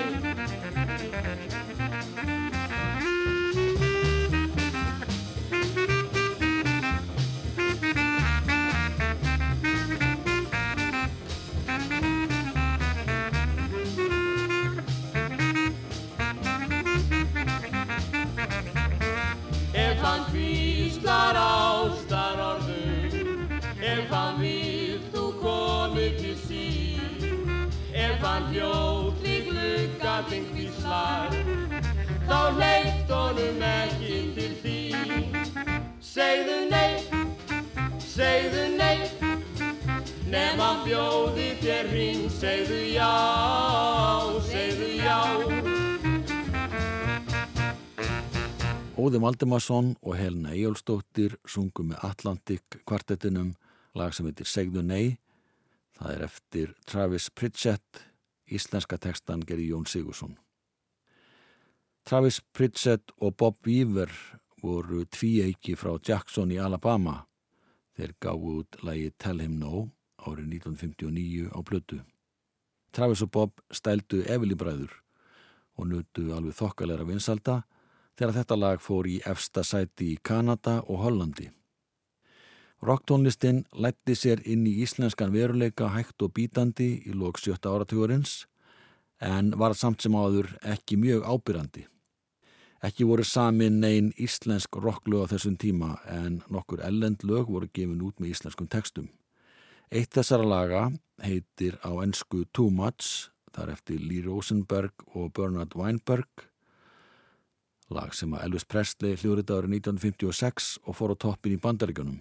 Hljótt 28.54 29.20
við 29.24 29.50
glugga 29.50 30.14
þinn 30.30 30.48
hvíslar, 30.54 31.34
þá 32.24 32.38
leitt 32.60 33.10
honum 33.10 33.66
ekki 33.68 34.18
til 34.38 34.52
þín. 34.62 35.38
Segðu 36.14 36.60
nei, 36.70 37.02
segðu 37.98 38.68
nei, 38.78 39.02
hann 40.64 40.80
bjóði 40.86 41.50
þér 41.60 41.88
hring, 41.90 42.28
segðu 42.32 42.78
já, 42.94 43.10
segðu 44.46 44.88
já. 44.96 45.18
Óði 48.94 49.20
Valdimarsson 49.20 49.90
og 50.00 50.14
Helena 50.16 50.54
Ejjólfsdóttir 50.54 51.34
sungu 51.44 51.84
með 51.90 52.06
Atlantic 52.06 52.78
kvartettinum 52.88 53.52
lag 53.98 54.14
sem 54.16 54.30
heitir 54.30 54.48
Segðu 54.48 54.84
Nei. 54.86 55.18
Það 55.98 56.14
er 56.14 56.24
eftir 56.26 56.72
Travis 56.88 57.28
Pritchett, 57.30 58.00
íslenska 58.50 58.98
tekstan 58.98 59.42
gerir 59.46 59.70
Jón 59.74 59.86
Sigursson. 59.86 60.38
Travis 62.04 62.40
Pritchett 62.52 63.12
og 63.20 63.36
Bob 63.36 63.56
Weaver 63.66 64.10
voru 64.62 65.04
tvíeiki 65.04 65.76
frá 65.76 65.96
Jackson 66.08 66.52
í 66.52 66.58
Alabama. 66.60 67.22
Þeir 67.96 68.12
gáðu 68.20 68.58
út 68.60 68.82
lagi 68.82 69.12
Tell 69.18 69.40
Him 69.40 69.58
No 69.60 69.88
árið 70.24 70.60
1959 70.60 71.48
á 71.52 71.58
blötu. 71.64 72.00
Travis 72.92 73.22
og 73.24 73.30
Bob 73.30 73.60
stældu 73.72 74.22
Evelyn-bræður 74.22 74.92
og 75.76 75.88
nutu 75.90 76.30
alveg 76.34 76.54
þokkalera 76.58 77.06
vinsalda 77.08 77.62
þegar 78.14 78.36
þetta 78.38 78.58
lag 78.58 78.82
fór 78.82 79.08
í 79.10 79.18
efsta 79.26 79.64
sæti 79.66 80.12
í 80.14 80.20
Kanada 80.22 80.80
og 80.86 81.02
Hollandi. 81.02 81.48
Rocktónlistin 82.84 83.62
lætti 83.72 84.12
sér 84.12 84.42
inn 84.44 84.66
í 84.68 84.74
íslenskan 84.84 85.32
veruleika 85.32 85.88
hægt 85.94 86.20
og 86.22 86.34
bítandi 86.36 86.88
í 87.08 87.14
lók 87.16 87.38
sjötta 87.40 87.72
áratugurins 87.72 88.42
en 89.24 89.54
var 89.56 89.72
samt 89.72 90.04
sem 90.04 90.12
áður 90.12 90.50
ekki 90.74 90.98
mjög 91.00 91.24
ábyrrandi. 91.24 91.86
Ekki 92.84 93.06
voru 93.08 93.24
samin 93.24 93.78
neyn 93.80 94.10
íslensk 94.20 94.76
rocklög 94.76 95.24
á 95.24 95.32
þessum 95.32 95.56
tíma 95.56 95.94
en 96.12 96.42
nokkur 96.52 96.84
ellend 96.84 97.24
lög 97.24 97.48
voru 97.48 97.70
gefin 97.72 98.04
út 98.04 98.20
með 98.20 98.34
íslenskum 98.34 98.68
textum. 98.68 99.08
Eitt 99.88 100.12
þessara 100.12 100.44
laga 100.44 100.82
heitir 101.24 101.80
á 101.80 101.88
ennsku 102.04 102.44
Too 102.52 102.68
Much, 102.68 103.30
þar 103.56 103.72
eftir 103.78 104.04
Lee 104.04 104.26
Rosenberg 104.26 105.08
og 105.14 105.32
Bernard 105.32 105.72
Weinberg 105.72 106.50
lag 107.92 108.12
sem 108.16 108.32
að 108.36 108.46
Elvis 108.50 108.68
Presley 108.68 109.16
hljóðrið 109.16 109.56
árið 109.56 109.74
1956 109.80 110.70
og 110.84 110.96
fór 110.98 111.12
á 111.12 111.22
toppin 111.24 111.56
í 111.56 111.60
bandaríkjunum. 111.60 112.20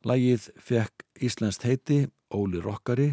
Lagið 0.00 0.46
fekk 0.56 1.04
Íslandst 1.20 1.66
heiti 1.68 2.06
Óli 2.32 2.60
Rokkari, 2.64 3.10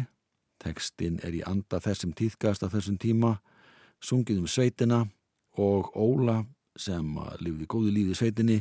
tekstinn 0.62 1.18
er 1.20 1.34
í 1.36 1.42
anda 1.44 1.82
þessum 1.84 2.14
tíðgast 2.16 2.64
á 2.64 2.72
þessum 2.72 2.96
tíma, 2.96 3.34
sungið 4.00 4.40
um 4.40 4.46
sveitina 4.48 5.02
og 5.60 5.90
Óla 5.92 6.38
sem 6.78 7.18
lifði 7.44 7.68
góðu 7.68 7.92
lífi 7.92 8.14
í 8.14 8.18
sveitinni 8.22 8.58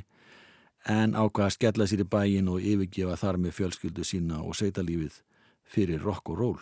en 0.91 1.15
ákvaða 1.15 1.47
að 1.47 1.55
skella 1.55 1.87
sér 1.87 2.03
í 2.03 2.09
bæin 2.11 2.51
og 2.51 2.67
yfirgefa 2.67 3.15
þar 3.21 3.39
með 3.45 3.55
fjölskyldu 3.61 4.03
sína 4.03 4.41
og 4.43 4.59
sveitalífið 4.59 5.21
fyrir 5.63 6.03
rock 6.03 6.33
og 6.33 6.41
ról. 6.41 6.61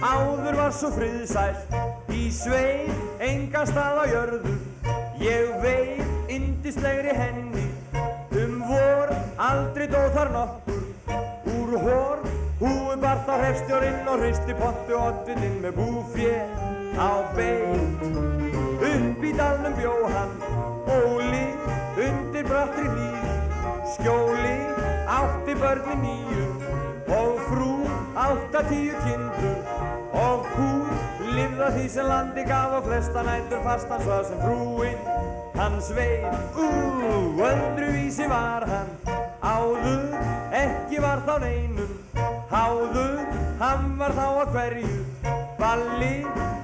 Áður 0.00 0.56
var 0.62 0.72
svo 0.72 0.94
friðsælt 0.96 1.76
í 2.16 2.30
sveið 2.32 3.22
enga 3.28 3.66
stað 3.68 4.00
á 4.00 4.04
jörðu 4.14 4.56
Ég 5.18 5.56
veið 5.60 6.30
indislegri 6.32 7.12
henni 7.16 7.67
aldrei 9.48 9.86
dóð 9.88 10.08
þar 10.16 10.30
nokkur. 10.34 10.82
Úr 11.58 11.74
hór 11.84 12.24
húu 12.60 12.96
bar 13.02 13.22
þá 13.26 13.34
hrefstjórinn 13.42 14.10
og 14.12 14.22
hristi 14.22 14.56
pottu 14.58 14.96
oddininn 14.98 15.60
með 15.62 15.78
búfjö 15.78 16.34
á 16.98 17.10
beint 17.36 18.02
Upp 18.88 19.24
í 19.24 19.32
dalnum 19.38 19.76
bjó 19.78 19.94
hann 20.12 20.34
Óli 20.88 21.46
undir 22.04 22.46
brattri 22.48 22.86
hlýð. 22.88 23.26
Skjóli 23.94 24.56
átti 25.08 25.56
börni 25.58 25.96
nýju 26.02 26.48
og 27.18 27.40
frú 27.48 27.72
átta 28.14 28.64
tíu 28.68 28.96
kindur. 29.04 29.58
Og 30.18 30.48
hú 30.56 30.70
lifða 31.32 31.72
því 31.76 31.88
sem 31.92 32.08
landi 32.08 32.44
gaf 32.48 32.76
og 32.78 32.88
flesta 32.88 33.24
nættur 33.26 33.64
fastan 33.64 34.04
svo 34.04 34.20
sem 34.28 34.44
frúinn 34.44 35.02
hans 35.58 35.90
veit 35.94 36.58
Ú, 36.58 36.68
öðru 37.44 37.92
vísi 37.94 38.28
var 38.30 38.66
hann 38.68 39.27
áður, 39.42 40.04
ekki 40.62 41.02
var 41.04 41.22
þá 41.26 41.34
neinum 41.44 41.94
háður, 42.50 43.20
hann 43.60 43.88
var 44.00 44.16
þá 44.16 44.26
að 44.28 44.52
hverju. 44.56 44.96
Balli, 45.58 46.14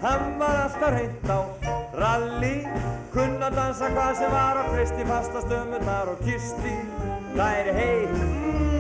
hann 0.03 0.29
var 0.39 0.61
alltaf 0.67 0.95
reynd 0.95 1.31
á. 1.31 1.41
Ralli, 1.95 2.55
kunna 3.15 3.51
dansa 3.55 3.91
hvað 3.95 4.15
sem 4.19 4.33
var 4.35 4.63
og 4.63 4.73
kristi 4.75 5.07
fasta 5.09 5.43
stömmunar 5.45 6.15
og 6.15 6.23
kisti 6.27 6.79
það 7.35 7.61
er 7.61 7.75
heitt 7.79 8.74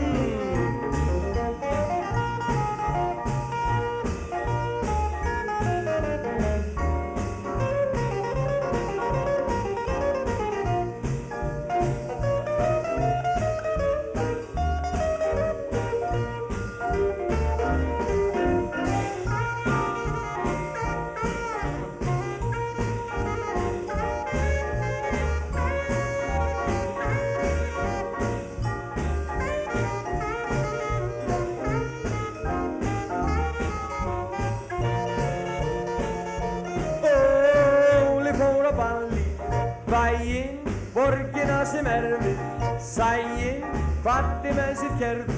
hvatti 44.04 44.50
með 44.52 44.72
sér 44.76 44.96
kerfu, 45.00 45.36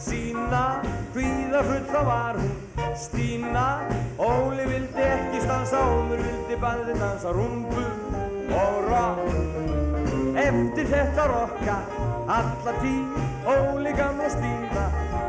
sína, 0.00 0.62
hvíða 1.12 1.60
fulla 1.66 2.02
var 2.06 2.38
hún, 2.40 2.54
Stína, 2.98 3.64
Óli 4.18 4.64
vildi 4.66 5.02
ekki 5.04 5.42
stansa, 5.44 5.82
Ómur 5.92 6.22
vildi 6.24 6.56
bæði 6.62 6.94
dansa 6.98 7.34
rumbu 7.36 7.84
og 8.56 8.78
rock. 8.88 9.20
Eftir 10.40 10.88
þetta 10.88 11.26
rocka, 11.28 11.76
alla 12.38 12.74
tíð, 12.80 13.18
Óli 13.52 13.92
gamla 13.98 14.30
Stína, 14.32 14.86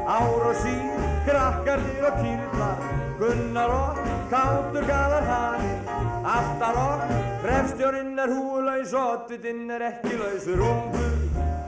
ár 0.07 0.47
og 0.47 0.55
síð, 0.63 1.03
krakkarnir 1.27 2.07
og 2.09 2.23
kýrna, 2.23 2.71
Gunnar 3.19 3.75
og 3.75 3.99
kátur 4.31 4.87
gaðar 4.87 5.27
hanir, 5.27 5.93
alltaf 6.23 6.79
rokk, 6.79 7.13
frefstjórinn 7.43 8.15
er 8.23 8.31
húlaus 8.31 8.95
og 8.95 9.13
oddvitinn 9.17 9.67
er 9.75 9.89
ekki 9.91 10.15
laus, 10.15 10.47
rumbu 10.63 11.05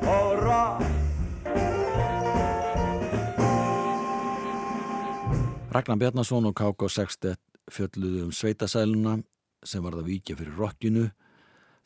og 0.08 0.43
rock. 0.47 1.00
Ragnar 5.71 5.95
Bjarnason 5.95 6.45
og 6.49 6.55
K.K. 6.60 6.88
Sextet 6.91 7.39
fjölluðu 7.71 8.25
um 8.25 8.31
sveitasæluna 8.36 9.13
sem 9.63 9.84
var 9.86 9.95
það 9.95 10.10
vikja 10.10 10.36
fyrir 10.36 10.57
rockinu 10.60 11.03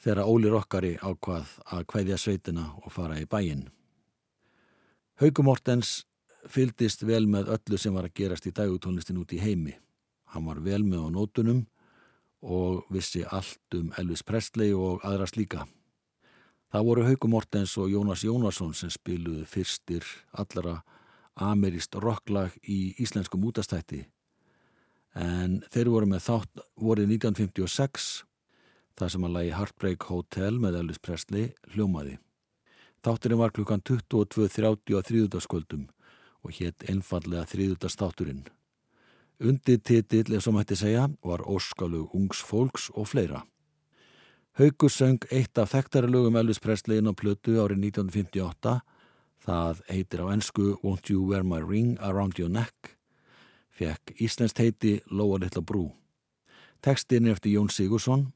þegar 0.02 0.26
Óli 0.26 0.50
Rokkari 0.50 0.96
ákvað 0.98 1.52
að 1.70 1.84
kveðja 1.94 2.18
sveitina 2.18 2.64
og 2.82 2.90
fara 2.96 3.20
í 3.22 3.28
bæinn. 3.30 3.68
Hauku 5.22 5.46
Mortens 5.46 6.00
fylgdist 6.50 7.06
vel 7.06 7.28
með 7.30 7.52
öllu 7.60 7.78
sem 7.78 7.94
var 7.94 8.10
að 8.10 8.16
gerast 8.18 8.50
í 8.50 8.56
dagutónlistin 8.58 9.22
út 9.22 9.38
í 9.38 9.44
heimi. 9.44 9.78
Hann 10.34 10.50
var 10.50 10.64
vel 10.66 10.82
með 10.82 11.06
á 11.06 11.10
nótunum 11.20 11.62
og 12.42 12.90
vissi 12.90 13.22
allt 13.22 13.78
um 13.78 13.94
Elvis 14.02 14.26
Presley 14.26 14.74
og 14.74 15.06
aðra 15.06 15.30
slíka. 15.30 15.68
Það 16.74 16.90
voru 16.90 17.06
Hauku 17.06 17.30
Mortens 17.30 17.78
og 17.78 17.94
Jónas 17.94 18.26
Jónasson 18.26 18.74
sem 18.74 18.90
spiluðu 18.90 19.46
fyrstir 19.46 20.10
allara 20.34 20.80
amerist 21.36 21.96
rocklag 22.00 22.56
í 22.64 22.96
íslenskum 23.04 23.44
útastætti 23.48 24.06
en 25.16 25.62
þeir 25.72 25.90
voru 25.94 26.10
með 26.12 26.26
þátt 26.28 26.64
vorið 26.76 27.16
1956 27.16 28.10
þar 29.00 29.12
sem 29.12 29.28
að 29.28 29.36
lagi 29.38 29.56
Heartbreak 29.56 30.08
Hotel 30.12 30.60
með 30.60 30.80
Elvis 30.82 31.02
Presley 31.04 31.50
hljómaði. 31.74 32.18
Þátturinn 33.06 33.40
var 33.40 33.54
klukkan 33.56 33.84
22.30 33.86 34.96
á 34.96 35.00
þrýðutaskvöldum 35.08 35.88
og 36.46 36.60
hétt 36.60 36.86
einfallega 36.90 37.46
þrýðutastátturinn. 37.52 38.46
Undir 39.44 39.82
titill, 39.84 40.32
ef 40.36 40.46
svo 40.46 40.54
mætti 40.56 40.78
segja, 40.80 41.10
var 41.24 41.44
Óskalug 41.44 42.14
Ungs 42.16 42.40
Fólks 42.44 42.88
og 42.96 43.10
fleira. 43.12 43.44
Haugur 44.56 44.92
söng 44.92 45.20
eitt 45.36 45.60
af 45.60 45.74
þekktari 45.74 46.08
lögum 46.08 46.38
Elvis 46.40 46.62
Presley 46.64 47.02
inn 47.02 47.12
á 47.12 47.14
plötu 47.14 47.58
árið 47.60 47.90
1958. 47.92 48.80
Það 49.46 49.82
heitir 49.92 50.24
á 50.26 50.34
ennsku 50.34 50.72
Won't 50.82 51.12
You 51.12 51.22
Wear 51.30 51.44
My 51.46 51.62
Ring 51.62 52.00
Around 52.02 52.40
Your 52.42 52.50
Neck. 52.50 52.96
Fekk 53.78 54.16
Íslensk 54.18 54.58
heiti 54.58 54.96
Lóa 55.12 55.38
Littla 55.38 55.62
Brú. 55.62 55.92
Tekstin 56.82 57.28
er 57.28 57.36
eftir 57.36 57.54
Jón 57.54 57.70
Sigursson 57.70 58.32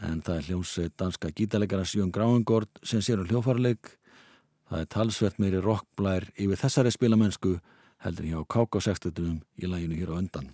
en 0.00 0.22
það 0.24 0.38
er 0.38 0.46
hljómsveit 0.48 0.94
danska 0.96 1.28
gítalegara 1.36 1.84
Sjón 1.84 2.12
Gráingård 2.12 2.80
sem 2.82 3.02
sér 3.04 3.20
um 3.20 3.28
hljófarleik. 3.28 3.98
Það 4.70 4.80
er 4.80 4.90
talsvert 4.94 5.40
meiri 5.42 5.60
rockblær 5.60 6.30
yfir 6.36 6.60
þessari 6.62 6.92
spilamennsku 6.94 7.58
heldur 8.06 8.30
hjá 8.30 8.40
KK60 8.54 9.40
í 9.60 9.68
læginu 9.68 9.98
hér 10.00 10.14
á 10.14 10.20
undan. 10.22 10.52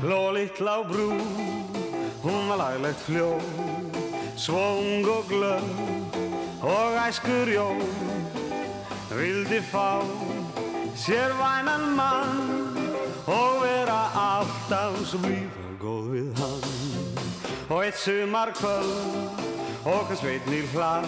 Blå 0.00 0.22
litla 0.32 0.80
brú, 0.88 1.10
hún 2.24 2.48
var 2.48 2.62
laglegt 2.62 3.04
fljó 3.04 3.34
Svong 4.40 5.04
og 5.04 5.24
glöð 5.28 5.68
og 6.62 7.08
æskur 7.08 7.48
jó 7.52 7.76
Vildi 9.12 9.60
fá 9.60 10.00
sér 10.96 11.28
vænan 11.36 11.84
mann 11.96 12.40
Og 13.26 13.60
vera 13.62 14.00
alltaf 14.16 15.14
og 15.14 15.76
góð 15.80 16.08
við 16.12 16.40
hann. 16.40 16.64
Og 17.68 17.84
eitt 17.84 17.98
sumar 17.98 18.54
kvöld 18.56 19.28
og 19.84 20.08
hans 20.08 20.24
veitnir 20.24 20.64
hlað 20.72 21.04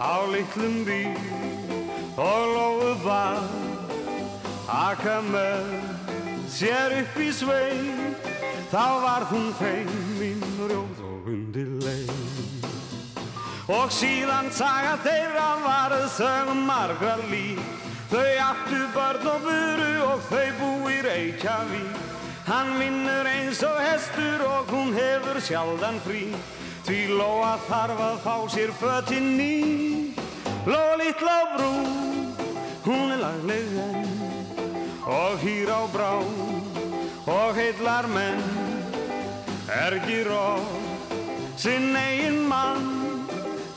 Á 0.00 0.24
litlum 0.32 0.84
bíl 0.88 1.12
og 2.16 2.42
lóðu 2.56 2.96
bar 3.04 3.44
Aka 4.68 5.20
með 5.20 5.68
sér 6.48 7.02
upp 7.02 7.20
í 7.20 7.32
svein 7.32 8.31
þá 8.72 8.86
var 9.04 9.28
hún 9.28 9.50
feimin 9.58 10.40
rjóð 10.56 11.00
og 11.04 11.26
undir 11.28 11.74
leið 11.84 12.42
og 13.72 13.92
síðan 13.94 14.48
saga 14.50 14.96
þeirra 15.04 15.48
varð 15.62 16.06
sögum 16.16 16.64
margra 16.66 17.14
líf. 17.30 17.60
Þau 18.10 18.32
áttu 18.44 18.80
börn 18.92 19.28
og 19.30 19.44
buru 19.46 19.92
og 20.04 20.24
þau 20.28 20.48
búi 20.58 20.98
Reykjavík. 21.04 22.00
Hann 22.48 22.72
vinnur 22.80 23.28
eins 23.30 23.62
og 23.64 23.78
hestur 23.80 24.42
og 24.48 24.72
hún 24.72 24.92
hefur 24.96 25.40
sjaldan 25.40 26.00
frí. 26.04 26.26
Því 26.82 27.00
Lóa 27.20 27.54
þarf 27.68 28.02
að 28.08 28.18
fá 28.24 28.36
sér 28.52 28.74
fötinn 28.80 29.36
ný. 29.38 29.54
Lóa 30.66 30.98
litla 31.00 31.38
brú 31.54 31.72
hún 32.84 33.14
er 33.14 33.22
lagleg 33.22 33.78
enn. 33.86 34.12
Og 35.06 35.40
hýr 35.42 35.70
á 35.70 35.82
brá 35.94 36.12
og 37.26 37.54
heillar 37.54 38.08
menn. 38.10 38.42
Ergir 39.72 40.28
of 40.34 40.66
sinn 41.56 41.94
eigin 41.96 42.42
mann 42.48 42.88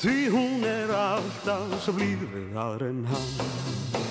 því 0.01 0.15
hún 0.33 0.65
er 0.67 0.91
alltaf 0.91 1.77
svo 1.83 1.93
blíð 1.97 2.25
við 2.33 2.57
aðra 2.59 2.89
en 2.89 3.05
hann 3.11 4.04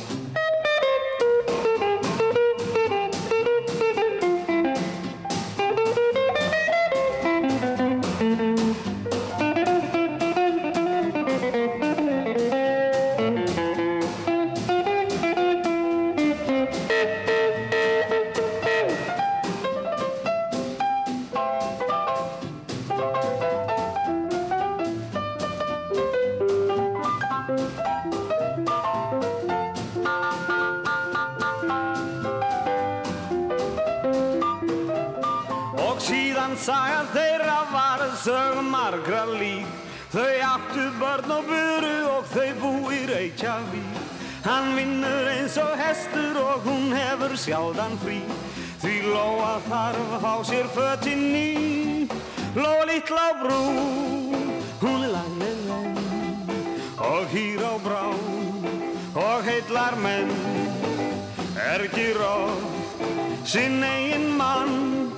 börn 41.24 41.32
og 41.32 41.44
buru 41.44 42.16
og 42.16 42.24
þau 42.28 42.54
búi 42.60 43.06
Reykjavík. 43.08 44.00
Hann 44.44 44.76
vinnur 44.76 45.28
eins 45.30 45.56
og 45.56 45.72
hestur 45.78 46.36
og 46.40 46.60
hún 46.66 46.92
hefur 46.92 47.36
sjaldan 47.36 47.96
frí. 48.02 48.20
Því 48.82 49.00
Lóa 49.08 49.58
þarf 49.64 50.12
að 50.16 50.24
fá 50.24 50.34
sér 50.44 50.68
fötinn 50.74 51.32
ný. 51.32 52.08
Lóa 52.56 52.84
litla 52.84 53.30
á 53.32 53.40
brú, 53.40 53.62
hún 54.82 55.04
er 55.04 55.10
lagleg 55.14 55.64
enn 55.78 55.96
Og 57.00 57.26
hýr 57.32 57.60
á 57.64 57.74
brá 57.82 58.04
og 59.14 59.44
heillar 59.44 59.96
menn. 59.96 60.30
Ergir 61.56 62.20
oft 62.20 63.48
sinn 63.48 63.82
eigin 63.82 64.36
mann. 64.36 65.10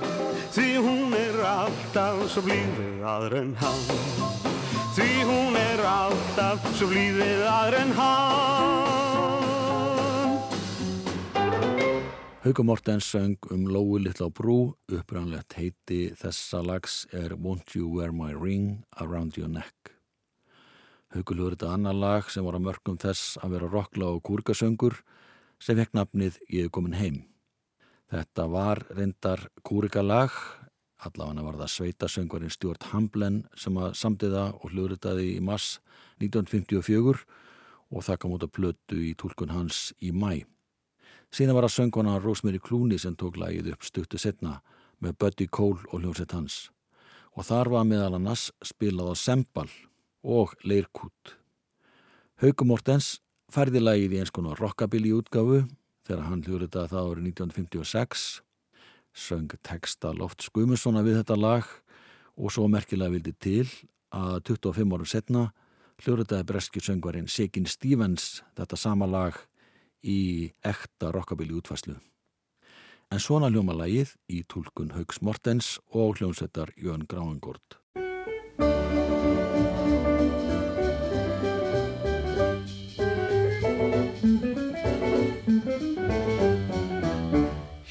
Því 0.51 0.77
hún 0.77 1.13
er 1.13 1.43
alltaf 1.45 2.27
svo 2.31 2.47
blíð 2.47 2.77
við 2.79 3.03
aðra 3.05 3.43
en 3.43 3.55
hann 3.61 4.46
Því 4.97 5.13
hún 5.29 5.53
er 5.53 5.83
alltaf 5.85 6.63
svo 6.73 6.87
blíð 6.89 7.19
við 7.19 7.41
aðra 7.45 7.81
en 7.85 7.91
hann 7.93 8.77
Hauka 12.41 12.63
Mortens 12.65 13.05
söng 13.11 13.37
um 13.53 13.67
Lói 13.69 13.99
litla 14.01 14.25
á 14.25 14.33
brú, 14.33 14.73
upprannlegt 14.89 15.53
heiti 15.59 16.15
þessa 16.17 16.63
lags 16.65 16.95
er 17.13 17.35
Won't 17.37 17.75
You 17.75 17.91
Wear 17.93 18.09
My 18.09 18.31
Ring 18.33 18.87
Around 18.97 19.37
Your 19.37 19.53
Neck. 19.53 19.91
Haukur 21.13 21.37
hljóður 21.37 21.59
þetta 21.59 21.73
annar 21.75 21.97
lag 22.01 22.33
sem 22.33 22.47
var 22.47 22.57
að 22.57 22.65
mörgum 22.71 22.97
þess 22.97 23.37
að 23.43 23.53
vera 23.53 23.69
rockla 23.69 24.09
og 24.15 24.23
kúrikasöngur 24.25 24.97
sem 25.61 25.77
fekk 25.77 25.93
nafnið 25.93 26.41
Ég 26.49 26.71
er 26.71 26.73
komin 26.73 26.97
heim. 26.97 27.21
Þetta 28.09 28.49
var 28.49 28.81
reyndar 28.95 29.45
kúrikalag, 29.61 30.31
allavega 31.05 31.45
var 31.45 31.57
það 31.61 31.73
sveitasöngvarinn 31.73 32.53
Stuart 32.53 32.87
Hamblen 32.91 33.43
sem 33.57 33.77
að 33.77 33.93
samtiða 33.99 34.47
og 34.57 34.71
hljóðritaði 34.71 35.35
í 35.35 35.41
mass 35.43 35.77
1954 36.23 37.25
og 37.93 38.03
það 38.03 38.19
kom 38.21 38.35
út 38.35 38.45
að 38.47 38.53
plötu 38.57 39.01
í 39.05 39.13
tólkun 39.17 39.53
hans 39.53 39.91
í 40.01 40.11
mæ. 40.11 40.43
Síðan 41.31 41.57
var 41.57 41.67
það 41.67 41.75
söngvana 41.75 42.17
Rosemary 42.23 42.59
Clooney 42.63 42.99
sem 42.99 43.15
tók 43.15 43.37
lagið 43.39 43.73
upp 43.73 43.85
stuttu 43.85 44.19
setna 44.19 44.61
með 45.03 45.17
Buddy 45.21 45.47
Cole 45.51 45.83
og 45.91 46.01
hljómsett 46.01 46.33
hans. 46.33 46.69
Og 47.37 47.45
þar 47.45 47.69
var 47.69 47.85
meðal 47.85 48.15
annars 48.17 48.49
spilað 48.65 49.13
á 49.13 49.15
sembal 49.19 49.69
og 50.23 50.55
leirkút. 50.65 51.35
Hauku 52.41 52.65
Mortens 52.65 53.19
færði 53.53 53.83
lagið 53.83 54.17
í 54.17 54.21
eins 54.23 54.33
konar 54.33 54.59
rockabilly 54.59 55.13
útgáfu 55.15 55.65
þegar 56.07 56.27
hann 56.29 56.43
hljóðritaði 56.45 56.93
það 56.93 57.11
árið 57.11 57.29
1956. 57.31 58.27
Söng 59.17 59.49
texta 59.65 60.11
Loft 60.13 60.45
Skumusona 60.45 61.01
við 61.01 61.23
þetta 61.23 61.37
lag 61.39 61.69
og 62.37 62.51
svo 62.53 62.67
merkilega 62.69 63.15
vildi 63.15 63.33
til 63.41 63.65
að 64.13 64.43
25 64.53 64.93
árum 64.93 65.09
setna 65.09 65.47
hljóðritaði 66.03 66.45
breski 66.51 66.83
söngvarinn 66.85 67.29
Sigin 67.31 67.65
Stevens 67.65 68.43
þetta 68.57 68.77
sama 68.77 69.07
lag 69.09 69.39
í 70.05 70.51
ekta 70.61 71.09
rockabilly 71.15 71.57
útfæslu. 71.57 71.97
En 73.09 73.23
svona 73.23 73.49
hljóma 73.49 73.73
lagið 73.73 74.13
í 74.29 74.43
tólkun 74.51 74.93
Hauks 74.93 75.23
Mortens 75.25 75.77
og 75.95 76.19
hljómsveitar 76.19 76.73
Jörn 76.77 77.07
Gráingård. 77.09 77.79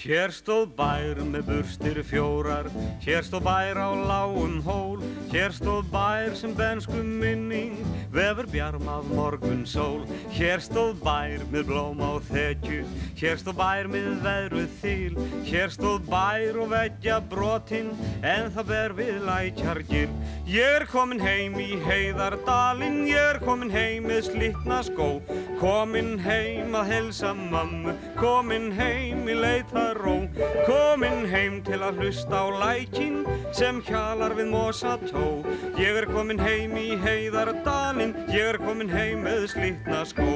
Hér 0.07 0.31
stóð 0.31 0.69
bær 0.79 1.19
með 1.27 1.49
burstir 1.49 1.97
fjórar, 2.07 2.69
hér 3.03 3.25
stóð 3.27 3.42
bær 3.49 3.79
á 3.83 3.90
lágum 4.07 4.61
hól, 4.62 5.01
hér 5.33 5.51
stóð 5.51 5.88
bær 5.90 6.37
sem 6.38 6.53
bensku 6.55 7.01
minning, 7.03 7.75
vefur 8.14 8.47
bjarm 8.53 8.87
af 8.87 9.09
morgun 9.11 9.64
sól. 9.66 10.05
Hér 10.31 10.62
stóð 10.62 11.01
bær 11.03 11.42
með 11.51 11.66
blóm 11.73 12.05
á 12.07 12.23
þekju, 12.29 12.85
hér 13.19 13.40
stóð 13.42 13.59
bær 13.59 13.90
með 13.90 14.07
veðruð 14.29 14.77
þýl, 14.85 15.19
hér 15.49 15.75
stóð 15.75 16.07
bær 16.07 16.61
og 16.62 16.71
veggja 16.77 17.19
brotinn, 17.35 17.90
en 18.23 18.47
það 18.55 18.71
ber 18.71 18.97
við 19.01 19.19
lækjargir. 19.27 20.14
Ég 20.47 20.77
er 20.77 20.87
komin 20.87 21.19
heim 21.19 21.59
í 21.59 21.81
heiðardalinn, 21.83 23.03
ég 23.11 23.33
er 23.35 23.42
komin 23.42 23.75
heim 23.75 24.07
með 24.07 24.31
slittna 24.31 24.85
skó, 24.87 25.16
komin 25.59 26.14
heim 26.23 26.79
að 26.79 26.95
helsa 26.95 27.35
mammu, 27.35 27.99
komin 28.16 28.70
heim 28.76 29.26
í 29.29 29.35
leitar 29.37 29.98
ró 30.00 30.16
Komin 30.66 31.26
heim 31.31 31.61
til 31.66 31.81
að 31.85 32.00
hlusta 32.00 32.42
á 32.42 32.46
lækin 32.62 33.22
sem 33.55 33.81
hjalar 33.87 34.35
við 34.38 34.50
mosató. 34.52 35.26
Ég 35.79 36.02
er 36.02 36.09
komin 36.11 36.40
heim 36.40 36.76
í 36.81 36.96
heiðardalinn, 37.05 38.16
ég 38.33 38.55
er 38.55 38.61
komin 38.62 38.92
heim 38.92 39.26
með 39.26 39.50
slitna 39.55 40.05
skó 40.09 40.33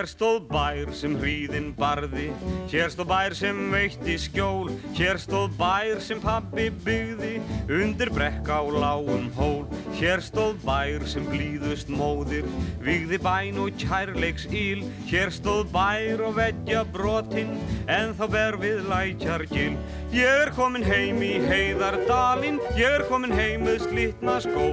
Hér 0.00 0.06
stóð 0.08 0.46
bær 0.48 0.90
sem 0.96 1.12
hríðin 1.20 1.66
barði, 1.76 2.30
hér 2.72 2.88
stóð 2.88 3.10
bær 3.10 3.34
sem 3.36 3.58
veitti 3.68 4.14
skjól, 4.16 4.70
hér 4.96 5.18
stóð 5.20 5.58
bær 5.58 6.00
sem 6.00 6.22
pabbi 6.22 6.70
byggði, 6.86 7.34
undir 7.68 8.08
brekk 8.16 8.48
á 8.48 8.64
lágum 8.64 9.28
hól. 9.36 9.66
Hér 10.00 10.22
stóð 10.24 10.62
bær 10.64 11.02
sem 11.04 11.26
blíðust 11.28 11.90
móðir, 11.92 12.46
vigði 12.80 13.18
bæn 13.20 13.58
og 13.60 13.74
kærleiks 13.82 14.46
íl, 14.48 14.86
hér 15.10 15.28
stóð 15.28 15.66
bær 15.74 16.22
og 16.24 16.38
veggja 16.38 16.86
brotinn, 16.88 17.52
en 17.84 18.14
þá 18.16 18.24
ber 18.32 18.56
við 18.62 18.80
lækjargil. 18.88 19.76
Ég 20.16 20.40
er 20.46 20.54
komin 20.56 20.86
heim 20.88 21.20
í 21.20 21.34
heiðardalinn, 21.44 22.62
ég 22.80 22.96
er 22.96 23.04
komin 23.12 23.36
heim 23.36 23.68
með 23.68 23.84
slitna 23.90 24.38
skó, 24.40 24.70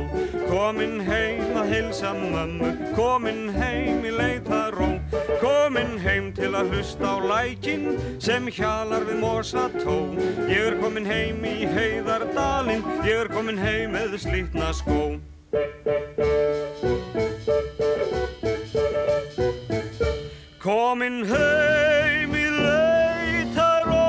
komin 0.47 1.01
heim 1.03 1.59
að 1.59 1.75
hilsa 1.75 2.15
mömmu, 2.15 2.71
komin 2.95 3.49
heim 3.59 4.07
í 4.07 4.15
leitaró. 4.15 4.93
Komin 5.41 5.99
heim 6.01 6.31
til 6.35 6.49
að 6.57 6.71
hlusta 6.71 7.13
á 7.13 7.17
lækin 7.21 7.99
sem 8.23 8.47
hjalar 8.49 9.05
við 9.05 9.19
mosató 9.21 9.97
Ég 10.49 10.71
er 10.71 10.77
komin 10.81 11.05
heim 11.05 11.43
í 11.45 11.67
heiðardalinn, 11.69 12.85
ég 13.05 13.25
er 13.25 13.31
komin 13.31 13.59
heim 13.61 13.93
með 13.93 14.17
slítna 14.23 14.71
skó 14.75 15.16
Komin 20.59 21.21
heim 21.29 22.33
í 22.35 22.47
leitaró 22.51 24.01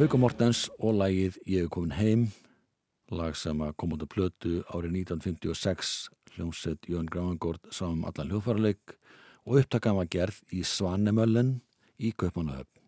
Hauko 0.00 0.18
Mortens 0.18 0.64
og 0.80 0.98
lægið 0.98 1.38
Ég 1.46 1.68
er 1.68 1.70
komin 1.70 1.94
heim 1.94 2.24
lag 3.12 3.36
sem 3.38 3.60
kom 3.78 3.94
út 3.94 4.02
af 4.02 4.10
plötu 4.10 4.64
árið 4.74 5.04
1956 5.04 5.92
hljómsett 6.34 6.88
Jón 6.90 7.06
Grávangård 7.06 7.62
sá 7.70 7.86
um 7.86 8.02
allan 8.08 8.32
hljóðfæraleik 8.32 8.96
og 9.46 9.60
upptakan 9.60 10.00
var 10.00 10.08
gerð 10.10 10.40
í 10.50 10.64
Svanemöllen 10.66 11.60
í 12.02 12.10
Kaupanahöfn. 12.16 12.80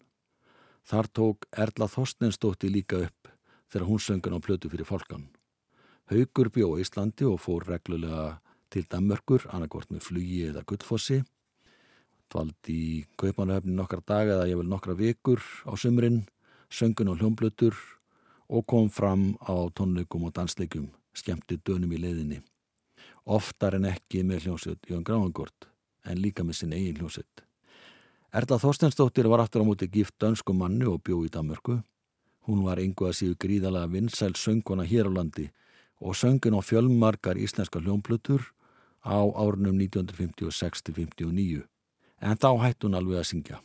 Þar 0.85 1.07
tók 1.14 1.46
Erla 1.55 1.87
Þorstensdóttir 1.87 2.74
líka 2.74 3.05
upp 3.07 3.34
þegar 3.72 3.88
hún 3.88 4.00
söngun 4.00 4.37
á 4.37 4.40
plötu 4.40 4.70
fyrir 4.72 4.88
fólkan. 4.88 5.29
Haugur 6.11 6.50
bjó 6.53 6.74
í 6.77 6.85
Íslandi 6.85 7.24
og 7.24 7.40
fór 7.40 7.64
reglulega 7.68 8.38
til 8.72 8.85
Danmörkur, 8.90 9.46
annarkort 9.55 9.90
með 9.92 10.05
flugi 10.09 10.42
eða 10.50 10.64
gullfossi. 10.68 11.22
Dvald 12.33 12.70
í 12.72 13.05
Kaupanahöfni 13.20 13.77
nokkra 13.77 14.03
daga 14.05 14.38
eða 14.38 14.48
ég 14.50 14.59
vil 14.61 14.70
nokkra 14.70 14.96
vikur 14.98 15.40
á 15.64 15.72
sumrin, 15.79 16.24
söngun 16.68 17.12
á 17.12 17.14
hljómblötur 17.14 17.79
og 18.48 18.66
kom 18.66 18.90
fram 18.90 19.37
á 19.40 19.55
tónleikum 19.72 20.27
og 20.27 20.35
dansleikum, 20.37 20.90
skemmti 21.14 21.61
dönum 21.64 21.94
í 21.94 22.00
leiðinni. 22.03 22.42
Oftar 23.24 23.79
en 23.79 23.88
ekki 23.88 24.24
með 24.27 24.48
hljómsveit 24.48 24.90
Jón 24.90 25.07
Grávangård, 25.07 25.70
en 26.05 26.20
líka 26.20 26.44
með 26.44 26.61
sinn 26.61 26.77
eigin 26.77 27.00
hljómsveit. 27.00 27.44
Erla 28.35 28.59
Þorstensdóttir 28.59 29.29
var 29.31 29.44
aftur 29.44 29.62
á 29.62 29.68
móti 29.68 29.87
gift 29.88 30.18
dönsku 30.18 30.53
manni 30.53 30.85
og 30.90 31.00
bjó 31.07 31.22
í 31.24 31.31
Danmörku. 31.31 31.79
Hún 32.44 32.64
var 32.64 32.80
yngu 32.83 33.09
að 33.09 33.16
síðu 33.18 33.37
gríðalega 33.40 33.88
vinsæl 33.92 34.35
sönguna 34.37 34.85
hér 34.85 35.09
á 35.09 35.12
landi 35.16 35.46
og 36.04 36.16
söngun 36.18 36.59
á 36.59 36.61
fjölmarkar 36.61 37.40
íslenska 37.40 37.80
hljómblötur 37.80 38.42
á 39.04 39.16
árunum 39.16 39.78
1956-59. 39.80 41.64
En 42.20 42.37
þá 42.37 42.50
hætti 42.61 42.87
hún 42.87 42.98
alveg 42.98 43.20
að 43.20 43.30
syngja. 43.30 43.61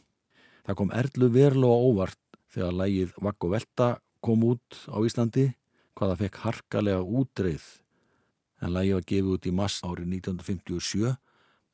Það 0.63 0.77
kom 0.79 0.91
Erlu 0.95 1.29
verulega 1.33 1.85
óvart 1.89 2.19
þegar 2.53 2.75
lægið 2.79 3.13
Vakk 3.19 3.45
og 3.47 3.53
Velta 3.55 3.89
kom 4.23 4.43
út 4.47 4.81
á 4.87 4.97
Íslandi 5.03 5.45
hvaða 5.99 6.17
fekk 6.23 6.41
harkalega 6.43 7.03
útreið 7.03 7.65
en 8.63 8.75
lagi 8.75 8.95
var 8.95 9.07
gefið 9.07 9.33
út 9.35 9.47
í 9.47 9.55
mass 9.55 9.83
árið 9.83 10.13
1957 10.19 11.15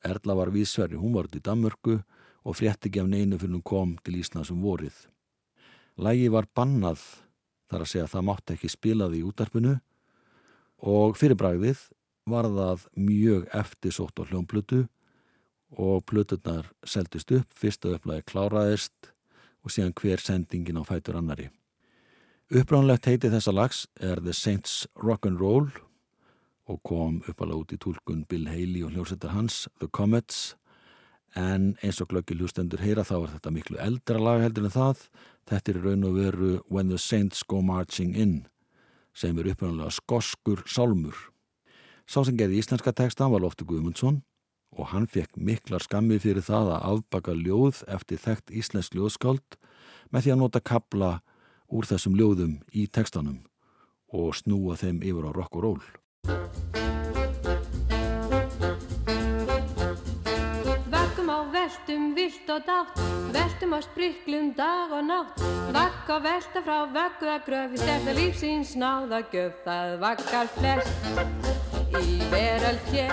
Erla 0.06 0.36
var 0.38 0.52
viðsverri, 0.54 0.98
hún 0.98 1.14
var 1.16 1.26
út 1.26 1.38
í 1.38 1.42
Danmörku 1.42 1.96
og 2.46 2.56
frétti 2.58 2.90
ekki 2.90 3.02
af 3.02 3.10
neinu 3.10 3.38
fyrir 3.40 3.56
hún 3.56 3.66
kom 3.66 3.96
til 4.06 4.18
Íslands 4.20 4.52
um 4.54 4.62
vorið 4.62 5.06
Lagi 5.96 6.28
var 6.28 6.48
bannað 6.56 7.00
þar 7.70 7.82
að 7.82 7.90
segja 7.90 8.06
að 8.06 8.12
það 8.14 8.26
mátti 8.28 8.56
ekki 8.56 8.72
spilaði 8.72 9.20
í 9.20 9.26
útarpinu 9.26 9.74
og 10.86 11.16
fyrir 11.16 11.38
bragðið 11.40 11.86
var 12.28 12.48
það 12.52 12.86
mjög 13.00 13.46
eftirsótt 13.56 14.20
á 14.20 14.28
hljónplötu 14.28 14.84
og 15.76 16.04
plöturnar 16.06 16.68
seldist 16.86 17.32
upp, 17.34 17.48
fyrsta 17.50 17.94
upplagi 17.96 18.26
kláraðist 18.28 19.12
og 19.64 19.72
síðan 19.72 19.96
hver 19.98 20.22
sendingin 20.22 20.78
á 20.78 20.84
fætur 20.86 21.18
annari 21.18 21.48
Uppránlegt 22.46 23.08
heiti 23.10 23.26
þessa 23.32 23.50
lags 23.50 23.86
er 23.98 24.20
The 24.22 24.30
Saints 24.36 24.84
Rock'n'Roll 25.02 25.72
og 26.70 26.78
kom 26.86 27.16
uppalega 27.26 27.58
út 27.58 27.72
í 27.74 27.78
tólkun 27.82 28.22
Bill 28.30 28.46
Haley 28.46 28.84
og 28.86 28.92
hljósettar 28.94 29.34
hans 29.34 29.64
The 29.80 29.88
Comets 29.90 30.54
en 31.34 31.72
eins 31.82 32.00
og 32.00 32.10
glöggi 32.12 32.36
hlustendur 32.36 32.82
heyra 32.84 33.04
þá 33.04 33.16
er 33.18 33.32
þetta 33.36 33.54
miklu 33.54 33.80
eldra 33.82 34.20
lag 34.22 34.44
heldur 34.44 34.68
en 34.68 34.76
það 34.76 35.02
þetta 35.50 35.72
er 35.72 35.80
raun 35.84 36.06
og 36.08 36.14
veru 36.16 36.52
When 36.70 36.92
the 36.92 36.98
Saints 36.98 37.42
Go 37.42 37.62
Marching 37.62 38.14
In 38.16 38.36
sem 39.16 39.38
er 39.38 39.50
uppránlega 39.52 39.90
skoskur 39.92 40.62
sálmur 40.68 41.16
Sá 42.06 42.22
sem 42.22 42.36
geði 42.38 42.60
íslenska 42.60 42.92
texta 42.94 43.26
var 43.28 43.42
Loftur 43.42 43.66
Guðmundsson 43.66 44.22
og 44.76 44.90
hann 44.92 45.08
fekk 45.10 45.36
miklar 45.40 45.82
skammið 45.82 46.22
fyrir 46.26 46.44
það 46.46 46.72
að 46.76 46.88
afbaka 46.92 47.34
ljóð 47.34 47.82
eftir 47.90 48.20
þekkt 48.22 48.52
íslensk 48.62 48.96
ljóðskáld 48.96 49.58
með 50.12 50.26
því 50.26 50.34
að 50.34 50.40
nota 50.44 50.62
kabla 50.62 51.12
úr 51.66 51.88
þessum 51.88 52.16
ljóðum 52.18 52.58
í 52.72 52.86
textanum 52.86 53.42
og 54.14 54.34
snúa 54.38 54.78
þeim 54.78 55.02
yfir 55.02 55.26
á 55.26 55.30
rock 55.34 55.58
og 55.58 55.66
roll. 55.66 56.75
Og 62.56 62.62
dátt 62.64 63.00
Veltum 63.32 63.72
á 63.76 63.80
spriklum 63.84 64.54
dag 64.56 64.88
og 64.92 65.04
nátt. 65.04 65.40
Vakk 65.76 66.08
á 66.08 66.16
velta 66.24 66.60
frá 66.64 66.78
vöggu 66.96 67.28
að 67.28 67.42
gröfi 67.48 67.76
Stefna 67.82 68.12
lífsins 68.16 68.70
náða 68.80 69.18
gjöf 69.32 69.58
Það 69.66 69.90
vakkar 70.04 70.48
flest. 70.56 70.94
Í 72.00 72.16
veröld 72.32 72.86
hér 72.92 73.12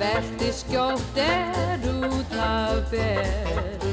Velti 0.00 0.50
skjótt 0.60 1.20
er 1.20 1.84
út 1.84 2.32
af 2.40 2.80
ber. 2.92 3.84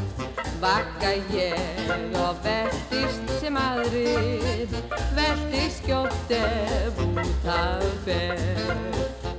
Vakka 0.64 1.12
ég 1.36 2.16
og 2.24 2.40
veltist 2.46 3.36
sem 3.42 3.58
aðrir 3.60 4.72
Velti 5.18 5.66
skjótt 5.76 6.32
er 6.40 7.04
út 7.04 7.52
af 7.52 7.84
ber. 8.08 8.64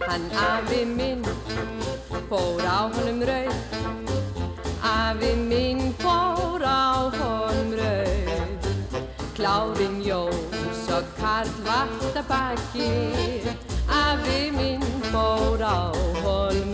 Hann 0.05 0.29
afi 0.51 0.85
minn 0.85 1.25
fór 2.29 2.61
á 2.67 2.93
honum 2.93 3.25
rauð 3.25 4.16
Afi 4.97 5.33
minn 5.51 5.93
fór 6.01 6.65
á 6.65 7.13
honum 7.19 7.71
rauð 7.81 8.69
Klárin 9.37 10.01
Jóns 10.09 10.85
og 10.97 11.05
Karl 11.21 11.53
vart 11.69 12.21
að 12.23 12.29
baki. 12.33 12.91
Afi 14.03 14.41
minn 14.57 14.87
fór 15.13 15.61
á 15.61 15.93
honum 16.25 16.73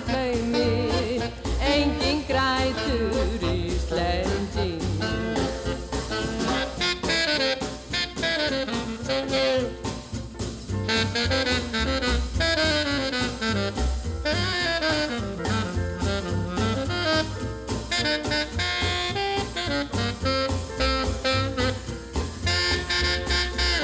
veranda 0.00 0.12
glaumi 0.12 1.20
Engin 1.60 2.24
grætur 2.28 3.40
Íslending. 3.42 4.80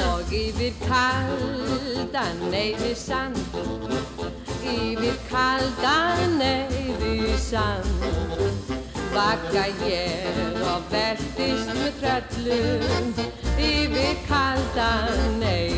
Og 0.06 0.32
yfir 0.32 0.72
kaldan 0.86 2.36
neyði 2.50 2.94
sand 2.94 4.05
yfir 4.72 5.16
kaldan 5.30 6.36
neyði 6.40 7.36
sand. 7.40 8.04
Vaka 9.14 9.64
ég 9.86 10.60
og 10.66 10.90
veltist 10.92 11.72
með 11.78 12.02
tröllum 12.02 13.14
yfir 13.56 14.22
kaldan 14.28 15.40
neyði 15.40 15.75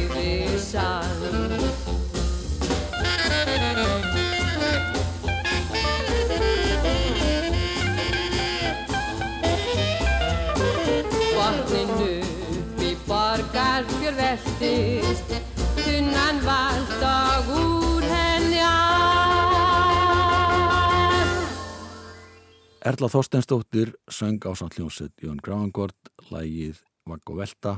Erla 22.88 23.08
Þorsteinsdóttir 23.12 23.90
söng 24.08 24.40
á 24.48 24.56
samtljónsett 24.56 25.20
Jón 25.20 25.42
Grafangord 25.44 26.08
lægið 26.32 26.78
Vagg 27.04 27.28
og 27.28 27.36
Velta 27.36 27.72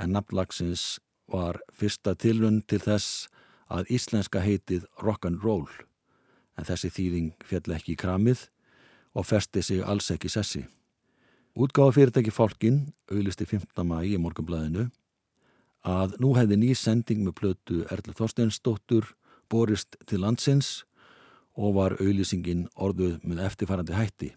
en 0.00 0.10
nafnlagsins 0.10 0.96
var 1.30 1.60
fyrsta 1.70 2.16
tilrun 2.18 2.56
til 2.66 2.80
þess 2.82 3.28
að 3.70 3.92
íslenska 3.94 4.42
heitið 4.42 4.88
rock'n'roll 4.98 5.70
en 6.58 6.66
þessi 6.66 6.90
þýðing 6.96 7.28
fjall 7.46 7.76
ekki 7.76 7.94
í 7.94 8.00
kramið 8.00 8.48
og 9.14 9.28
festi 9.28 9.62
sig 9.62 9.84
alls 9.86 10.10
ekki 10.10 10.32
sessi. 10.32 10.64
Útgáfa 11.54 11.94
fyrirtæki 12.00 12.34
fólkin 12.34 12.88
auðlisti 13.12 13.46
15. 13.46 13.86
mæ 13.86 14.02
í 14.02 14.18
morgunblæðinu 14.18 14.88
að 15.86 16.18
nú 16.18 16.32
hefði 16.34 16.58
ný 16.58 16.72
sending 16.74 17.22
með 17.22 17.38
plötu 17.38 17.84
Erla 17.86 18.18
Þorsteinsdóttur 18.18 19.14
borist 19.46 19.94
til 20.10 20.24
landsins 20.26 20.80
og 21.54 21.74
var 21.78 21.96
auðlýsingin 22.00 22.66
orðuð 22.74 23.20
með 23.22 23.44
eftirfærandi 23.46 23.94
hætti. 23.94 24.30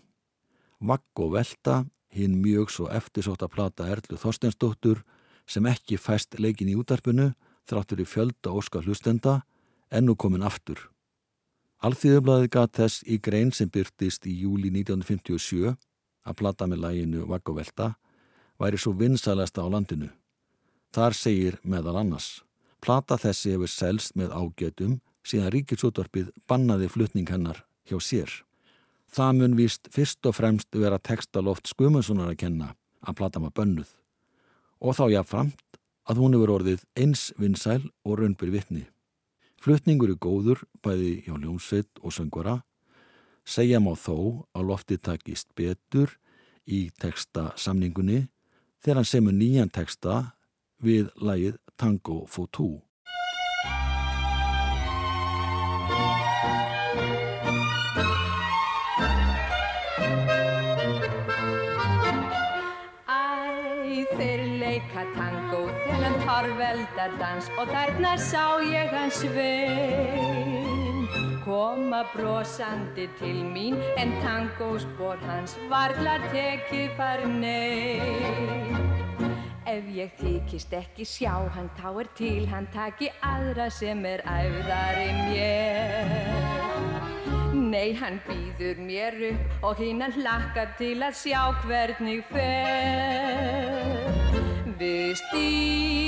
Vagg 0.80 1.22
og 1.24 1.34
velta, 1.34 1.86
hinn 2.14 2.38
mjög 2.42 2.72
svo 2.74 2.88
eftirsóta 2.94 3.50
plata 3.50 3.88
Erlu 3.90 4.18
Þorsteinsdóttur 4.22 5.02
sem 5.50 5.66
ekki 5.66 5.98
fæst 5.98 6.38
leikin 6.40 6.70
í 6.70 6.78
útarpinu 6.78 7.32
þráttur 7.68 8.04
í 8.04 8.08
fjölda 8.08 8.54
óska 8.54 8.82
hlustenda 8.84 9.42
ennú 9.92 10.16
komin 10.16 10.46
aftur. 10.46 10.80
Alþýðublaðið 11.84 12.50
gat 12.54 12.78
þess 12.78 13.04
í 13.06 13.20
grein 13.22 13.52
sem 13.54 13.70
byrtist 13.70 14.26
í 14.26 14.34
júli 14.42 14.72
1957 14.74 15.76
að 16.28 16.38
plata 16.40 16.68
með 16.68 16.84
læginu 16.86 17.28
Vagg 17.30 17.50
og 17.52 17.60
velta 17.60 17.92
væri 18.58 18.80
svo 18.82 18.96
vinsalesta 18.98 19.62
á 19.62 19.68
landinu. 19.70 20.10
Þar 20.94 21.14
segir 21.14 21.60
meðal 21.64 22.00
annars. 22.02 22.42
Plata 22.82 23.18
þessi 23.22 23.54
hefur 23.54 23.70
selst 23.70 24.16
með 24.18 24.34
ágætum 24.34 24.98
síðan 25.28 25.52
ríkisútvarpið 25.56 26.32
bannaði 26.48 26.90
flutning 26.92 27.30
hennar 27.30 27.64
hjá 27.88 28.00
sér. 28.04 28.32
Það 29.12 29.40
mun 29.40 29.56
víst 29.60 29.88
fyrst 29.94 30.26
og 30.28 30.36
fremst 30.36 30.76
vera 30.76 31.00
textaloft 31.00 31.70
Skumundssonar 31.70 32.34
að 32.34 32.42
kenna 32.44 32.74
að 33.02 33.18
plata 33.20 33.40
maður 33.40 33.58
bönnuð 33.62 33.96
og 34.78 34.94
þá 34.98 35.06
jáfnframt 35.10 35.80
að 36.08 36.22
hún 36.22 36.36
hefur 36.36 36.54
orðið 36.58 36.86
eins 37.00 37.32
vinsæl 37.40 37.82
og 38.06 38.20
raunbyr 38.20 38.52
vitni. 38.54 38.86
Flutningur 39.64 40.14
er 40.14 40.20
góður 40.22 40.64
bæði 40.86 41.24
hjá 41.26 41.34
ljónsveit 41.36 42.02
og 42.04 42.14
söngvara 42.14 42.60
segja 43.48 43.80
má 43.82 43.94
þó 43.98 44.46
að 44.54 44.68
lofti 44.70 44.98
takist 45.02 45.50
betur 45.58 46.14
í 46.68 46.88
texta 47.00 47.52
samningunni 47.58 48.28
þegar 48.84 49.02
hann 49.02 49.10
semur 49.10 49.36
nýjan 49.36 49.72
texta 49.74 50.34
við 50.84 51.10
lagið 51.16 51.58
Tango 51.78 52.26
Fotú. 52.30 52.87
Torveldardans 66.88 67.50
og 67.58 67.68
þarna 67.72 68.18
sá 68.18 68.60
ég 68.64 68.92
hans 68.92 69.22
svein 69.22 71.08
koma 71.44 72.04
brosandi 72.14 73.08
til 73.20 73.44
mín 73.54 73.76
en 73.98 74.12
tangospor 74.22 75.18
hans 75.26 75.58
varla 75.70 76.20
tekið 76.32 76.96
far 76.98 77.26
nei 77.28 78.02
Ef 79.68 79.84
ég 79.92 80.12
þykist 80.18 80.74
ekki 80.74 81.04
sjá 81.06 81.50
hann 81.54 81.70
þá 81.76 82.00
er 82.00 82.08
til 82.16 82.48
hann 82.48 82.68
taki 82.72 83.10
aðra 83.22 83.70
sem 83.70 84.06
er 84.08 84.24
æfðari 84.24 85.10
mér. 85.28 86.08
Nei, 87.68 87.92
hann 88.00 88.22
býður 88.24 88.80
mér 88.80 89.20
upp 89.34 89.68
og 89.68 89.76
hinn 89.84 90.02
hann 90.02 90.16
hlakkar 90.16 90.72
til 90.80 91.04
að 91.04 91.20
sjá 91.20 91.52
hvernig 91.66 92.24
fer. 92.32 94.08
Við 94.80 95.18
tango 95.34 96.07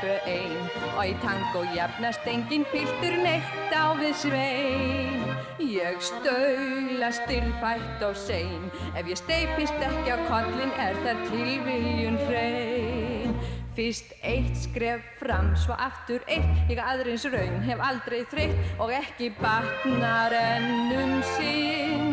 tvö 0.00 0.16
ein 0.28 0.70
og 0.94 1.02
í 1.06 1.14
tango 1.22 1.64
jafnast 1.74 2.26
engin 2.30 2.66
piltur 2.72 3.16
neitt 3.22 3.74
á 3.74 3.94
við 3.98 4.14
svein. 4.22 5.24
Ég 5.64 6.00
staula 6.02 7.10
styrfætt 7.14 8.02
og 8.06 8.16
sein, 8.18 8.70
ef 8.98 9.06
ég 9.06 9.18
steipist 9.18 9.86
ekki 9.88 10.14
á 10.14 10.18
kollin 10.28 10.74
er 10.82 10.98
það 11.04 11.22
tilviljun 11.30 12.18
hrein. 12.26 13.36
Fyrst 13.74 14.12
eitt 14.22 14.54
skref 14.58 15.02
fram, 15.18 15.54
svo 15.58 15.74
aftur 15.74 16.22
eitt, 16.30 16.64
ég 16.70 16.78
aðrins 16.78 17.26
raun 17.32 17.62
hef 17.66 17.82
aldrei 17.82 18.22
þreytt 18.30 18.78
og 18.78 18.94
ekki 18.94 19.32
batnar 19.40 20.34
ennum 20.38 21.18
sinn. 21.34 22.03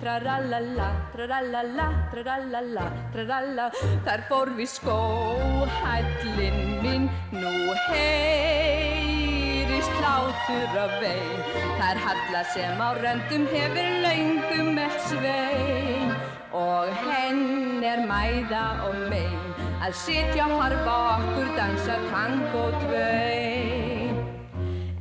Traralala, 0.00 1.12
traralala, 1.12 1.86
traralala, 2.08 2.84
trarala, 3.12 3.66
þar 4.06 4.22
fór 4.30 4.48
við 4.56 4.70
skóhællin 4.72 6.56
minn, 6.80 7.04
nú 7.34 7.52
heyrist 7.90 9.92
hlátur 9.98 10.78
af 10.86 10.94
vein. 11.02 11.40
Þar 11.76 11.96
halla 12.06 12.42
sem 12.54 12.80
á 12.80 12.88
röndum 12.96 13.44
hefur 13.52 13.88
laungum 14.06 14.80
eld 14.86 14.98
svein 15.10 16.08
og 16.56 16.88
henn 17.04 17.84
er 17.84 18.00
mæða 18.08 18.66
og 18.88 18.96
mein 19.12 19.52
að 19.84 19.92
sitja 20.00 20.48
og 20.48 20.64
harfa 20.64 20.96
okkur 21.14 21.48
dansa 21.60 21.96
tango 22.08 22.64
tvein. 22.86 24.16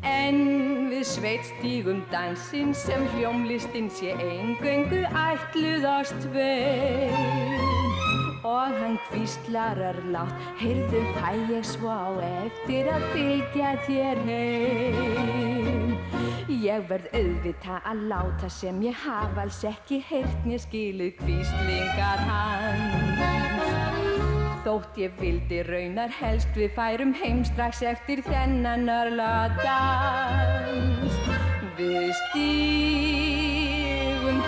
En 0.04 0.69
sveit 1.10 1.46
stígum 1.48 2.04
dansinn 2.12 2.74
sem 2.78 3.02
hljómlistin 3.16 3.90
sé 3.90 4.14
eingöngu 4.14 5.02
ætluðast 5.10 6.14
tvein. 6.28 7.66
Og 8.46 8.76
hann 8.78 8.98
kvíslarar 9.10 9.98
látt, 10.14 10.38
heyrðu 10.62 11.02
fæ 11.18 11.32
ég 11.50 11.66
svo 11.66 11.90
á 11.90 12.14
eftir 12.46 12.88
að 12.94 13.10
fylgja 13.16 13.74
þér 13.88 14.24
heim. 14.30 15.98
Ég 16.62 16.88
verð 16.92 17.10
auðvita 17.18 17.82
að 17.90 18.08
láta 18.14 18.50
sem 18.54 18.82
ég 18.86 19.06
hafa 19.06 19.48
alls 19.48 19.64
ekki 19.74 20.04
heyrt 20.12 20.46
mér 20.46 20.62
skiluð 20.62 21.14
kvíslingar 21.24 22.26
hans. 22.30 23.89
Þótt 24.60 24.98
ég 25.00 25.14
vildi 25.16 25.62
raunar 25.64 26.12
helst 26.12 26.52
við 26.60 26.74
færum 26.76 27.14
heim 27.16 27.46
strax 27.48 27.80
eftir 27.88 28.20
þennan 28.26 28.90
örla 28.92 29.48
dans. 29.62 31.16
Við 31.78 32.10
stígum 32.18 33.56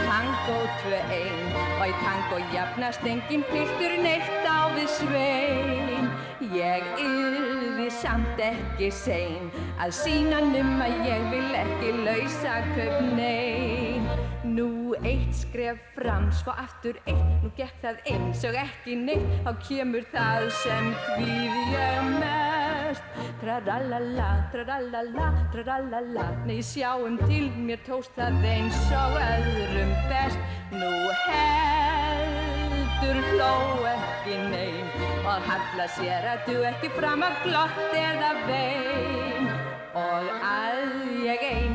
tango 0.01 0.57
tvö 0.81 0.99
ein 1.15 1.55
og 1.77 1.85
í 1.85 1.93
tango 2.01 2.37
jafnast 2.51 3.03
engin 3.07 3.43
piltur 3.53 3.93
neitt 4.03 4.43
á 4.43 4.67
við 4.75 4.89
svein. 4.97 6.05
Ég 6.51 6.83
yrði 6.99 7.87
samt 8.01 8.35
ekki 8.43 8.91
sein 8.91 9.47
að 9.79 9.95
sína 9.95 10.43
num 10.51 10.75
að 10.83 10.93
ég 11.07 11.21
vil 11.31 11.55
ekki 11.63 11.89
lausa 12.03 12.59
köp 12.73 12.99
nein. 13.15 14.03
Nú 14.51 14.91
eitt 15.07 15.31
skref 15.31 15.79
fram, 15.95 16.25
svo 16.35 16.51
aftur 16.51 16.97
eitt, 17.07 17.27
nú 17.39 17.49
gekk 17.55 17.77
það 17.79 17.99
eins 18.11 18.41
og 18.49 18.55
ekki 18.59 18.97
neitt, 18.99 19.29
þá 19.45 19.51
kemur 19.63 20.03
það 20.11 20.47
sem 20.57 20.89
hvíð 21.05 21.55
ég 21.71 22.09
mest. 22.17 23.05
Traralala, 23.39 24.27
traralala, 24.51 25.27
traralala, 25.53 26.25
nei 26.49 26.59
sjáum 26.67 27.15
til 27.23 27.47
mér 27.63 27.79
tóst 27.87 28.11
það 28.17 28.43
eins 28.51 28.81
og 28.91 29.15
öðrum 29.21 29.93
best. 30.11 30.39
Nú 30.75 30.91
heldur 31.23 33.17
hló 33.31 33.55
ekki 33.93 34.35
nein 34.51 34.87
og 35.23 35.39
halla 35.47 35.85
sér 35.95 36.23
að 36.33 36.39
du 36.49 36.57
ekki 36.73 36.89
fram 36.99 37.23
að 37.23 37.35
glott 37.47 37.79
eða 38.03 38.31
vein. 38.51 39.47
Og 39.95 40.25
að 40.43 40.81
ég 41.23 41.39
ein 41.53 41.70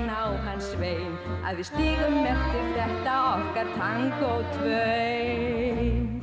á 0.56 0.58
hans 0.58 0.72
vein 0.80 1.12
að 1.44 1.58
við 1.60 1.66
stígum 1.68 2.14
eftir 2.24 2.68
þetta 2.76 3.14
okkar 3.36 3.68
tango 3.76 4.32
tvein. 4.54 6.22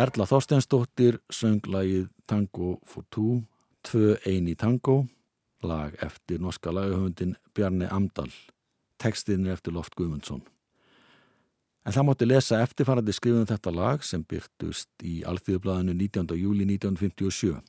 Erla 0.00 0.26
Þorsteinsdóttir 0.26 1.20
söng 1.30 1.62
lagið 1.70 2.08
Tango 2.26 2.78
for 2.86 3.04
Two, 3.10 3.42
tvö 3.86 4.16
ein 4.26 4.48
í 4.48 4.56
tango, 4.58 5.04
lag 5.62 5.94
eftir 6.02 6.40
norska 6.40 6.72
lagahöfundin 6.74 7.36
Bjarni 7.54 7.86
Amdal, 7.90 8.30
textin 8.98 9.46
er 9.46 9.58
eftir 9.58 9.76
Loft 9.76 9.94
Guðmundsson. 9.94 10.42
En 11.86 11.94
það 11.94 12.06
mátti 12.08 12.26
lesa 12.26 12.60
eftirfarandi 12.64 13.14
skrifum 13.14 13.46
þetta 13.46 13.70
lag 13.72 14.02
sem 14.04 14.24
byrtust 14.26 14.90
í 15.06 15.20
Alþjóðblæðinu 15.28 15.94
19. 15.94 16.34
júli 16.36 16.66
1957. 16.66 17.62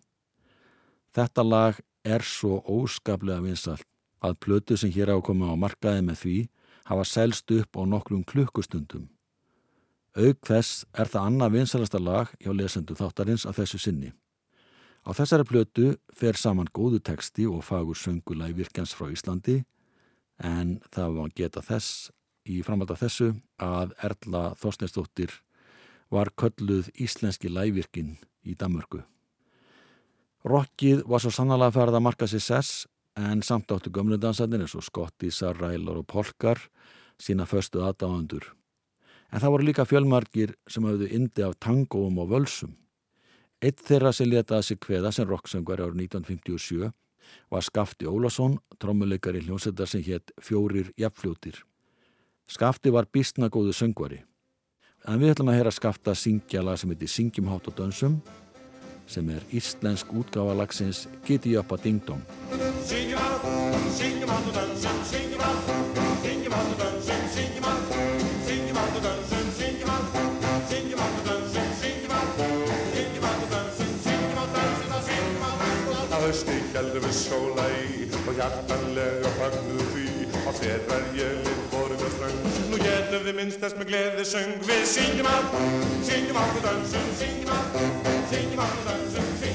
Þetta 1.13 1.45
lag 1.45 1.79
er 2.01 2.25
svo 2.25 2.63
óskaplega 2.65 3.43
vinsalt 3.43 3.90
að 4.21 4.37
plötu 4.45 4.77
sem 4.77 4.91
hér 4.93 5.11
á 5.11 5.15
að 5.17 5.25
koma 5.29 5.51
á 5.51 5.55
markaði 5.57 6.05
með 6.05 6.21
því 6.21 6.37
hafa 6.89 7.05
selst 7.07 7.51
upp 7.51 7.77
á 7.77 7.81
nokkrum 7.85 8.23
klukkustundum. 8.27 9.09
Aug 10.17 10.39
þess 10.43 10.85
er 10.91 11.07
það 11.07 11.27
annað 11.27 11.53
vinsalasta 11.55 11.99
lag 11.99 12.31
hjá 12.41 12.51
lesendu 12.51 12.97
þáttarins 12.99 13.45
af 13.47 13.57
þessu 13.59 13.79
sinni. 13.79 14.11
Á 15.07 15.09
þessari 15.17 15.47
plötu 15.47 15.85
fer 16.13 16.37
saman 16.37 16.69
góðu 16.69 16.99
teksti 17.01 17.47
og 17.49 17.63
fagur 17.65 17.97
söngulæg 17.97 18.57
virkjans 18.59 18.93
frá 18.93 19.09
Íslandi 19.09 19.61
en 20.37 20.81
það 20.91 21.15
var 21.17 21.31
geta 21.37 21.63
þess 21.65 22.11
í 22.45 22.59
framhald 22.65 22.91
af 22.93 23.01
þessu 23.01 23.31
að 23.61 23.95
Erla 24.03 24.43
Þorsteinsdóttir 24.59 25.33
var 26.11 26.33
kölluð 26.35 26.91
íslenski 26.99 27.49
lægvirkin 27.49 28.17
í 28.43 28.57
Danmörku. 28.59 29.01
Rokkið 30.43 31.05
var 31.07 31.21
svo 31.21 31.31
sannlega 31.33 31.71
ferð 31.73 31.97
að 31.97 32.05
marka 32.05 32.27
sér 32.27 32.43
sess 32.43 32.85
en 33.15 33.43
samt 33.43 33.71
áttu 33.71 33.91
gömludansarnir 33.91 34.63
eins 34.63 34.75
og 34.75 34.85
skottísar, 34.85 35.57
rælar 35.59 35.99
og 35.99 36.07
polkar 36.07 36.59
sína 37.21 37.45
föstu 37.45 37.83
aðdáðandur. 37.83 38.45
En 39.31 39.39
það 39.39 39.53
voru 39.53 39.67
líka 39.67 39.85
fjölmargir 39.87 40.55
sem 40.67 40.85
hafðu 40.87 41.09
indi 41.11 41.43
af 41.45 41.57
tangóum 41.59 42.19
og 42.23 42.31
völsum. 42.31 42.75
Eitt 43.61 43.83
þeirra 43.85 44.11
sem 44.15 44.29
letaði 44.29 44.71
sig 44.71 44.79
kveða 44.81 45.11
sem 45.13 45.27
rocksöngar 45.29 45.83
árið 45.83 46.07
1957 46.07 46.91
var 47.51 47.63
Skafti 47.63 48.09
Ólásson, 48.09 48.57
trommuleikari 48.79 49.43
hljómsættar 49.45 49.87
sem 49.87 50.03
hétt 50.03 50.33
Fjórir 50.41 50.91
jafnfljótir. 50.97 51.61
Skafti 52.47 52.91
var 52.91 53.07
bísna 53.07 53.47
góðu 53.53 53.75
söngvari. 53.75 54.23
En 55.07 55.21
við 55.21 55.35
ætlum 55.35 55.53
að 55.53 55.61
heyra 55.61 55.71
Skafta 55.71 56.15
syngja 56.17 56.65
lag 56.65 56.81
sem 56.81 56.91
heitir 56.91 57.09
Syngjum 57.09 57.53
hátt 57.53 57.69
og 57.69 57.77
dönsum 57.77 58.19
sem 59.11 59.29
er 59.29 59.43
íslensk 59.51 60.11
útgáfa 60.15 60.55
lagsins 60.57 61.07
Giti 61.27 61.57
að 61.59 61.77
Ding 61.83 62.05
Dong. 62.07 62.70
Syngjum 62.89 63.19
allt, 63.25 63.43
syngjum 63.97 64.29
allt 64.35 64.47
og 64.49 64.53
dansum, 64.57 64.97
syngjum 65.11 65.41
allt, 65.47 65.67
syngjum 66.23 66.53
allt 66.57 66.71
og 66.73 66.79
dansum, 66.81 67.21
syngjum 67.35 67.65
allt, 67.71 67.91
syngjum 68.47 68.77
allt 68.81 68.95
og 68.97 69.03
dansum, 69.05 69.45
syngjum 69.57 69.91
allt, 69.95 70.15
syngjum 70.69 71.01
allt 71.03 71.19
og 71.21 71.27
dansum, 71.29 71.69
syngjum 71.81 72.13
allt, 72.17 72.41
syngjum 72.95 73.27
allt 73.29 73.43
og 73.45 73.51
dansum, 73.53 73.91
syngjum 74.05 74.41
allt, 74.43 74.57
dansum 74.57 74.95
og 74.97 75.03
syngjum 75.09 75.45
allt, 75.49 75.63
allt. 75.99 76.15
Að 76.17 76.25
hausti 76.25 76.57
gældu 76.73 77.03
við 77.05 77.15
sóla 77.19 77.67
í 77.77 78.09
og 78.21 78.33
hjartanlega 78.39 79.35
fagnuðu 79.37 79.87
því 79.93 80.07
á 80.41 80.51
þér 80.61 80.83
verjölinn 80.89 81.63
borga 81.75 82.11
ströng. 82.17 82.43
Nú 82.73 82.81
getum 82.81 83.29
við 83.29 83.39
minnst 83.43 83.61
þess 83.61 83.77
með 83.77 83.93
gleði 83.93 84.27
söng 84.33 84.57
Við 84.67 84.83
syngjum 84.95 85.31
allt, 85.35 85.57
syngjum 86.09 86.43
allt 86.43 86.59
og 86.59 86.67
dansum 86.69 87.15
Syngjum 87.21 87.55
allt, 87.59 87.81
syngjum 88.33 88.65
allt 88.65 88.83
og 88.83 88.91
dansum 88.91 89.31
Syngjum 89.31 89.47
allt, 89.47 89.50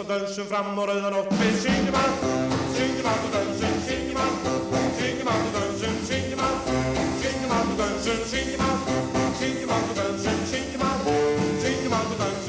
Við 0.00 0.08
gætumst 0.08 0.38
og 0.38 0.46
dansum 0.46 0.46
fram 0.48 0.78
á 0.80 0.84
rauðan 0.88 1.16
ótt 1.18 1.32
Við 1.40 1.56
syngjum 1.60 1.96
allt, 2.00 2.22
syngjum 2.72 3.08
allt 3.10 3.26
og 3.26 3.34
dansum 3.34 3.74
Syngjum 3.84 4.20
allt, 4.24 4.46
syngjum 4.96 5.28
allt 5.28 5.44
og 5.44 5.52
dansum 5.58 5.98
Syngjum 6.08 6.40
allt, 6.40 6.72
syngjum 7.20 7.52
allt 7.58 7.70
og 7.70 7.78
dansum 7.82 8.24
Syngjum 8.32 8.66
allt, 8.70 8.90
syngjum 9.44 9.76
allt 9.76 9.92
og 9.92 10.00
dansum 10.00 10.44
Syngjum 10.54 10.86
allt, 10.88 11.10
syngjum 11.66 11.98
allt 12.00 12.14
og 12.16 12.39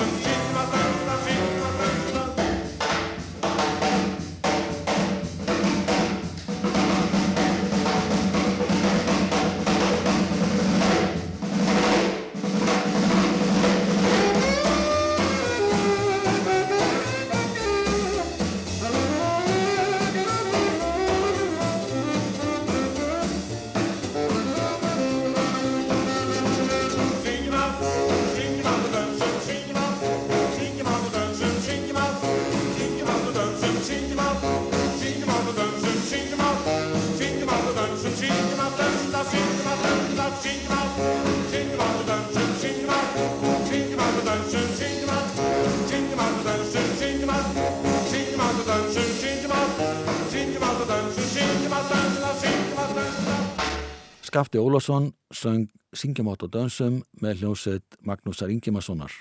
Skafti 54.32 54.57
Ólásson 54.57 55.11
söng 55.29 55.67
Syngjamátt 55.91 56.45
og 56.45 56.53
dönsum 56.55 57.01
með 57.19 57.41
hljómsveit 57.41 57.97
Magnúsar 57.99 58.47
Ingimarssonar. 58.47 59.11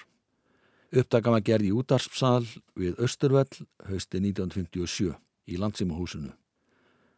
Upptaka 0.94 1.32
var 1.34 1.42
gerð 1.42 1.66
í 1.66 1.72
útarpsal 1.74 2.46
við 2.78 2.94
Östurvell 3.02 3.50
hausti 3.88 4.20
1957 4.22 5.11
í 5.50 5.58
landsýmahúsinu. 5.58 6.30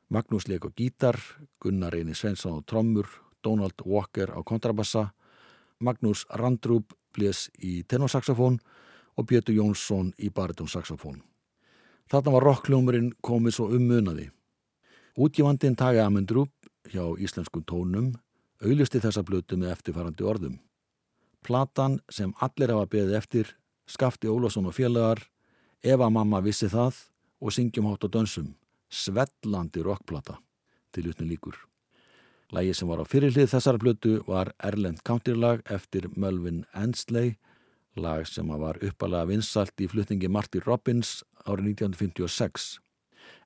Magnús 0.09 0.49
leik 0.49 0.65
á 0.65 0.73
gítar, 0.73 1.21
Gunnar 1.61 1.93
Eini 1.93 2.17
Svensson 2.17 2.57
á 2.57 2.61
trommur, 2.65 3.13
Donald 3.45 3.77
Walker 3.85 4.33
á 4.33 4.41
kontrabassa, 4.41 5.13
Magnús 5.77 6.25
Randrúb 6.33 6.97
blés 7.13 7.51
í 7.61 7.85
tenorsaxofón 7.85 8.57
og 9.21 9.29
Bjötu 9.29 9.53
Jónsson 9.53 10.15
í 10.17 10.33
baritonsaxofón. 10.33 11.21
Þarna 12.09 12.39
var 12.41 12.49
rockljómurinn 12.49 13.13
komið 13.21 13.59
svo 13.59 13.69
ummunaði. 13.69 14.31
Útgifandinn 15.21 15.77
Tage 15.77 16.01
Amendrúb 16.01 16.49
hjá 16.93 17.05
íslenskum 17.19 17.65
tónum 17.65 18.13
auðlusti 18.63 19.01
þessa 19.03 19.25
blötu 19.27 19.59
með 19.59 19.75
eftirfarandi 19.75 20.27
orðum. 20.27 20.59
Platan 21.43 21.99
sem 22.13 22.31
allir 22.45 22.71
hafa 22.71 22.87
beðið 22.91 23.19
eftir, 23.19 23.49
Skafti 23.91 24.31
Ólafsson 24.31 24.69
og 24.71 24.77
félagar, 24.77 25.25
Eva 25.83 26.07
mamma 26.11 26.39
vissi 26.45 26.69
það 26.71 27.01
og 27.43 27.55
syngjum 27.55 27.89
hátt 27.91 28.07
og 28.07 28.13
dönsum, 28.15 28.53
svellandi 28.87 29.83
rockplata, 29.83 30.39
til 30.95 31.09
utnum 31.11 31.33
líkur. 31.33 31.57
Lægi 32.55 32.77
sem 32.77 32.89
var 32.89 33.03
á 33.03 33.07
fyrirlið 33.09 33.51
þessar 33.51 33.81
blötu 33.83 34.13
var 34.29 34.53
Erlend 34.63 35.03
County-lag 35.03 35.65
eftir 35.67 36.07
Mölvin 36.15 36.63
Ensley, 36.77 37.35
lag 37.97 38.29
sem 38.29 38.47
var 38.47 38.79
uppalega 38.79 39.27
vinsalt 39.33 39.75
í 39.83 39.91
flutningi 39.91 40.31
Marty 40.31 40.63
Robbins 40.63 41.25
árið 41.43 41.73
1956. 41.83 42.79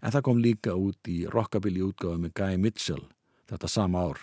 En 0.04 0.12
það 0.12 0.26
kom 0.28 0.42
líka 0.42 0.76
út 0.76 1.08
í 1.08 1.22
rockabilly 1.32 1.86
útgáðu 1.86 2.26
með 2.26 2.36
Guy 2.36 2.60
Mitchell 2.60 3.06
þetta 3.50 3.70
sama 3.70 4.04
ár. 4.10 4.20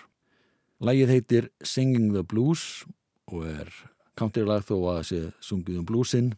Lægið 0.84 1.14
heitir 1.14 1.50
Singing 1.64 2.12
the 2.14 2.24
Blues 2.24 2.84
og 3.32 3.46
er 3.48 3.70
countrylag 4.20 4.66
þó 4.68 4.78
að 4.96 5.04
sé 5.10 5.20
sungið 5.42 5.82
um 5.82 5.88
bluesinn. 5.88 6.34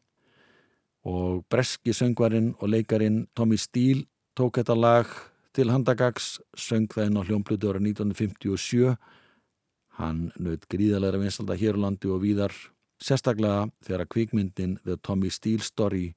Og 1.05 1.43
breski 1.49 1.93
söngvarinn 1.93 2.53
og 2.59 2.69
leikarin 2.69 3.25
Tommy 3.37 3.57
Steele 3.61 4.05
tók 4.37 4.57
þetta 4.59 4.75
lag 4.77 5.09
til 5.55 5.69
handagags, 5.71 6.39
söng 6.57 6.89
það 6.91 7.09
inn 7.09 7.19
á 7.21 7.23
hljómblutu 7.23 7.69
ára 7.69 7.79
1957 7.79 8.95
hann 9.99 10.31
naut 10.41 10.65
gríðalega 10.71 11.21
vinstalda 11.21 11.55
hér 11.55 11.79
á 11.79 11.83
landi 11.85 12.09
og 12.11 12.23
víðar 12.25 12.53
sérstaklega 12.99 13.69
þegar 13.85 14.09
kvikmyndin 14.11 14.77
The 14.83 14.97
Tommy 14.99 15.31
Steele 15.31 15.63
Story 15.63 16.09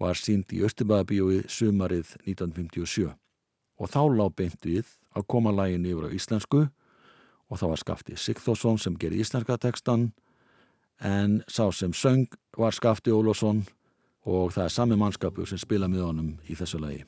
var 0.00 0.18
sínd 0.18 0.52
í 0.52 0.60
Östubæðabíóið 0.66 1.48
sumarið 1.48 2.12
1957 2.26 3.08
og 3.08 3.90
þá 3.90 4.02
lág 4.12 4.34
beint 4.36 4.60
við 4.66 4.90
að 5.14 5.26
koma 5.30 5.52
lægin 5.54 5.86
yfir 5.86 6.08
á 6.10 6.16
íslensku 6.16 6.64
og 7.50 7.60
þá 7.60 7.66
var 7.70 7.82
Skafti 7.82 8.18
Sigþórsson 8.18 8.80
sem 8.80 8.98
gerði 8.98 9.22
íslenska 9.24 9.58
tekstan 9.60 10.12
en 11.00 11.42
sá 11.48 11.70
sem 11.72 11.92
söng 11.92 12.26
var 12.58 12.74
Skafti 12.74 13.14
Ólásson 13.14 13.64
og 14.24 14.52
það 14.56 14.64
er 14.64 14.74
sami 14.76 14.96
mannskapur 14.98 15.48
sem 15.48 15.60
spila 15.60 15.90
með 15.90 16.06
honum 16.08 16.34
í 16.48 16.56
þessu 16.58 16.80
lagi. 16.80 17.04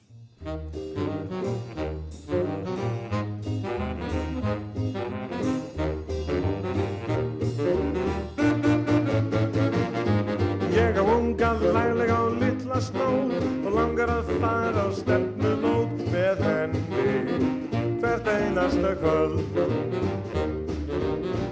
Einasta 18.67 18.95
kvöld. 18.95 19.41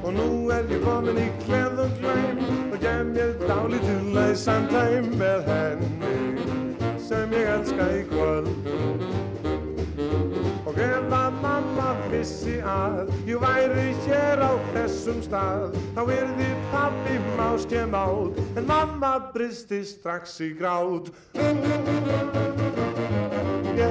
Og 0.04 0.12
nú 0.12 0.50
er 0.50 0.66
ég 0.68 0.82
komin 0.82 1.18
í 1.18 1.28
kleð 1.44 1.78
og 1.84 1.92
glæm 2.00 2.40
og 2.72 2.78
gef 2.82 3.06
mér 3.14 3.32
dálítið 3.46 4.10
lausan 4.14 4.66
tæm 4.68 5.14
með 5.20 5.46
henni 5.48 6.98
sem 6.98 7.32
ég 7.32 7.50
elska 7.54 7.86
í 7.94 8.02
kvöld. 8.10 8.50
Og 10.66 10.78
ef 10.78 11.14
að 11.14 11.40
mamma 11.40 11.90
vissi 12.10 12.58
að 12.60 13.12
ég 13.30 13.38
væri 13.40 13.90
hér 14.06 14.42
á 14.42 14.52
þessum 14.74 15.22
stað 15.22 15.76
þá 15.94 16.02
yrði 16.18 16.50
pappi 16.72 17.20
máske 17.38 17.86
mát 17.86 18.42
en 18.58 18.66
mamma 18.66 19.18
bristi 19.34 19.84
strax 19.86 20.40
í 20.42 20.54
grát. 20.58 21.12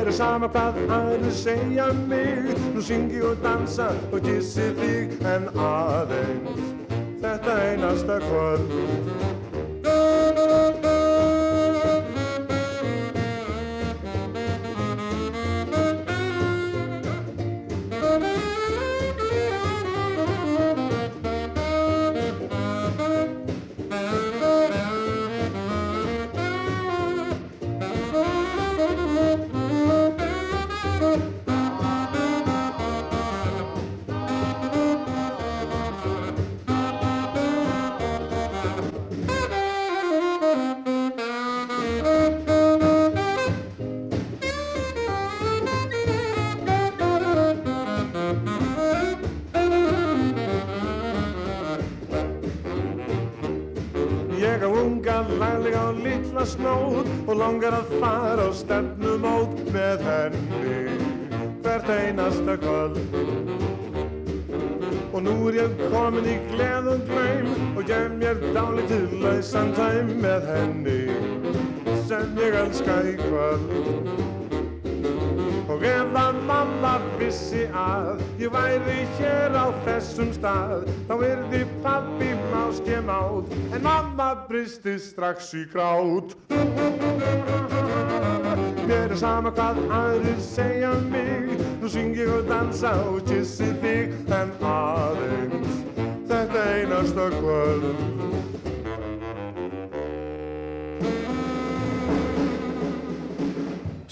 Er 0.04 0.12
sama 0.12 0.50
hvað 0.52 0.82
aðri 0.92 1.30
segja 1.32 1.86
mig 2.10 2.50
nú 2.74 2.82
syngi 2.84 3.22
og 3.24 3.38
dansa 3.40 3.86
og 4.12 4.20
kissi 4.26 4.66
þig 4.76 5.16
en 5.32 5.48
aðeins 5.56 6.74
þetta 7.24 7.56
einasta 7.70 8.20
kvöld. 8.26 9.33
Og 57.28 57.36
langar 57.40 57.76
að 57.78 57.92
fara 58.02 58.48
á 58.48 58.52
stefnumót 58.56 59.60
með 59.72 60.04
henni 60.08 60.82
hvert 61.64 61.90
einasta 61.90 62.58
kvöld. 62.60 63.00
Og 65.14 65.24
nú 65.24 65.36
er 65.52 65.60
ég 65.62 65.78
komin 65.94 66.28
í 66.28 66.36
gleð 66.52 66.90
og 66.96 67.08
glæm 67.08 67.50
og 67.78 67.88
gef 67.88 68.12
mér 68.20 68.44
dálítið 68.56 69.18
lausan 69.24 69.72
tæm 69.78 70.14
með 70.26 70.52
henni 70.52 71.00
sem 72.10 72.38
ég 72.44 72.60
elska 72.66 73.00
í 73.08 73.18
kvöld. 73.24 74.33
Vissi 77.34 77.64
að 77.74 78.20
ég 78.38 78.52
væri 78.54 79.04
hér 79.18 79.56
á 79.58 79.74
þessum 79.88 80.30
stað 80.36 80.84
þá 81.10 81.14
yrði 81.26 81.62
pappi 81.82 82.30
máske 82.52 83.00
mát 83.08 83.50
en 83.74 83.82
mamma 83.82 84.28
bristi 84.46 85.00
strax 85.02 85.50
í 85.58 85.64
grát. 85.74 86.36
Mér 88.86 89.10
er 89.10 89.18
sama 89.18 89.50
hvað 89.56 89.82
aðrir 89.98 90.40
segja 90.46 90.94
mig 91.10 91.58
nú 91.82 91.90
syng 91.90 92.14
ég 92.20 92.30
og 92.30 92.46
dansa 92.52 92.94
og 93.10 93.24
kissi 93.26 93.72
þig 93.82 94.14
en 94.30 94.54
aðeins 94.62 95.82
þetta 96.30 96.66
einasta 96.78 97.30
kvöld. 97.40 97.94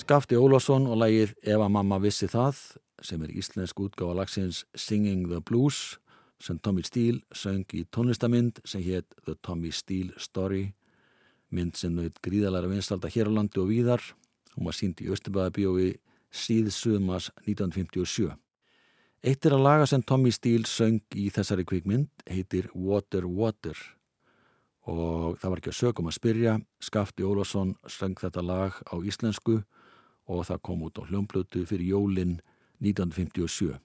Skafti 0.01 0.35
Ólásson 0.35 0.89
og 0.89 0.97
lægið 1.05 1.35
Ef 1.45 1.59
að 1.61 1.75
mamma 1.77 2.01
vissi 2.01 2.25
það 2.27 2.57
sem 3.01 3.21
er 3.25 3.33
íslensk 3.33 3.79
útgáfa 3.81 4.15
lagsins 4.17 4.63
Singing 4.75 5.27
the 5.29 5.41
Blues 5.41 5.97
sem 6.41 6.59
Tommy 6.59 6.83
Steele 6.85 7.21
söng 7.33 7.65
í 7.77 7.83
tónlistamynd 7.93 8.61
sem 8.65 8.81
hétt 8.85 9.09
The 9.25 9.35
Tommy 9.41 9.71
Steele 9.71 10.13
Story. 10.17 10.71
Mynd 11.51 11.75
sem 11.77 11.93
naut 11.93 12.17
gríðalega 12.23 12.71
vinstalda 12.71 13.11
hér 13.11 13.29
á 13.29 13.35
landi 13.35 13.59
og 13.61 13.69
víðar. 13.69 14.01
Hún 14.55 14.69
var 14.69 14.77
sínd 14.77 15.01
í 15.03 15.09
Östubæðabíói 15.11 15.97
síðsumas 16.31 17.29
1957 17.43 18.31
Eitt 19.21 19.45
er 19.45 19.53
að 19.53 19.61
laga 19.61 19.85
sem 19.85 20.01
Tommy 20.01 20.31
Steele 20.33 20.65
söng 20.65 21.03
í 21.13 21.27
þessari 21.29 21.61
kvikmynd 21.69 22.23
heitir 22.25 22.71
Water 22.73 23.27
Water. 23.29 23.77
Og 24.89 25.35
það 25.37 25.51
var 25.51 25.59
ekki 25.61 25.69
að 25.69 25.77
sögum 25.77 26.09
að 26.09 26.15
spyrja. 26.15 26.55
Skafti 26.81 27.27
Ólásson 27.27 27.75
söng 27.85 28.17
þetta 28.17 28.41
lag 28.41 28.79
á 28.89 28.97
íslensku 28.97 29.59
og 30.25 30.41
það 30.47 30.63
kom 30.65 30.81
út 30.87 30.97
á 30.97 31.05
hljómblötu 31.05 31.67
fyrir 31.69 31.93
jólin 31.93 32.39
1957. 32.81 33.77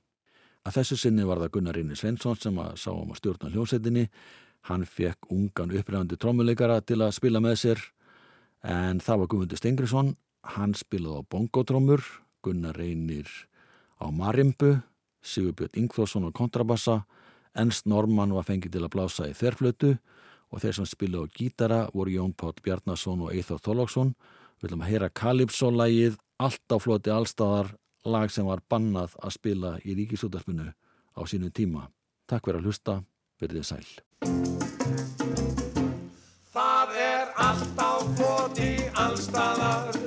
Að 0.66 0.78
þessu 0.80 0.98
sinni 0.98 1.26
var 1.26 1.38
það 1.38 1.52
Gunnar 1.54 1.76
Reynir 1.78 1.98
Svensson 1.98 2.38
sem 2.40 2.56
að 2.58 2.72
sá 2.82 2.90
um 2.90 3.12
að 3.12 3.20
stjórna 3.20 3.50
hljómsveitinni. 3.52 4.06
Hann 4.66 4.86
fekk 4.88 5.28
ungan 5.30 5.74
upprefandi 5.78 6.18
trommuleikara 6.18 6.80
til 6.82 6.98
að 7.04 7.14
spila 7.14 7.42
með 7.42 7.60
sér 7.60 7.82
en 8.66 8.98
það 9.04 9.20
var 9.20 9.30
Guðmundur 9.30 9.60
Stengrisson. 9.60 10.16
Hann 10.56 10.74
spilaði 10.78 11.22
á 11.22 11.28
bongotrommur, 11.30 12.02
Gunnar 12.42 12.74
Reynir 12.78 13.30
á 14.02 14.10
marimbu, 14.10 14.80
Sigurbjörn 15.22 15.78
Ingþórsson 15.82 16.26
á 16.26 16.30
kontrabassa, 16.34 17.04
Ernst 17.56 17.86
Norman 17.86 18.34
var 18.34 18.46
fengið 18.46 18.76
til 18.76 18.84
að 18.84 18.92
blása 18.92 19.30
í 19.30 19.34
þerflötu 19.38 19.96
og 20.52 20.62
þeir 20.62 20.76
sem 20.76 20.88
spilaði 20.90 21.30
á 21.30 21.34
gítara 21.34 21.80
voru 21.94 22.12
Jón 22.14 22.34
Páll 22.36 22.58
Bjarnason 22.62 23.24
og 23.24 23.32
Eithor 23.34 23.62
Þorlóksson. 23.62 24.12
Við 24.60 24.68
viljum 24.68 24.84
að 24.84 24.90
heyra 24.92 25.14
Kalipsó-lægið 25.14 26.18
allt 26.42 26.74
á 26.74 26.76
floti 26.82 27.12
allstaðar 27.14 27.72
lag 28.06 28.30
sem 28.30 28.46
var 28.46 28.62
bannað 28.70 29.16
að 29.22 29.36
spila 29.36 29.76
í 29.84 29.96
ríkisútarpinu 29.98 30.70
á 30.70 31.20
sínum 31.26 31.52
tíma. 31.52 31.88
Takk 32.26 32.48
fyrir 32.48 32.62
að 32.62 32.70
hlusta, 32.70 33.00
verðið 33.42 33.66
sæl. 33.70 33.86
Það 36.56 36.92
er 36.96 37.32
allt 37.36 37.80
á 37.82 37.92
floti 38.16 38.70
allstaðar 38.96 39.98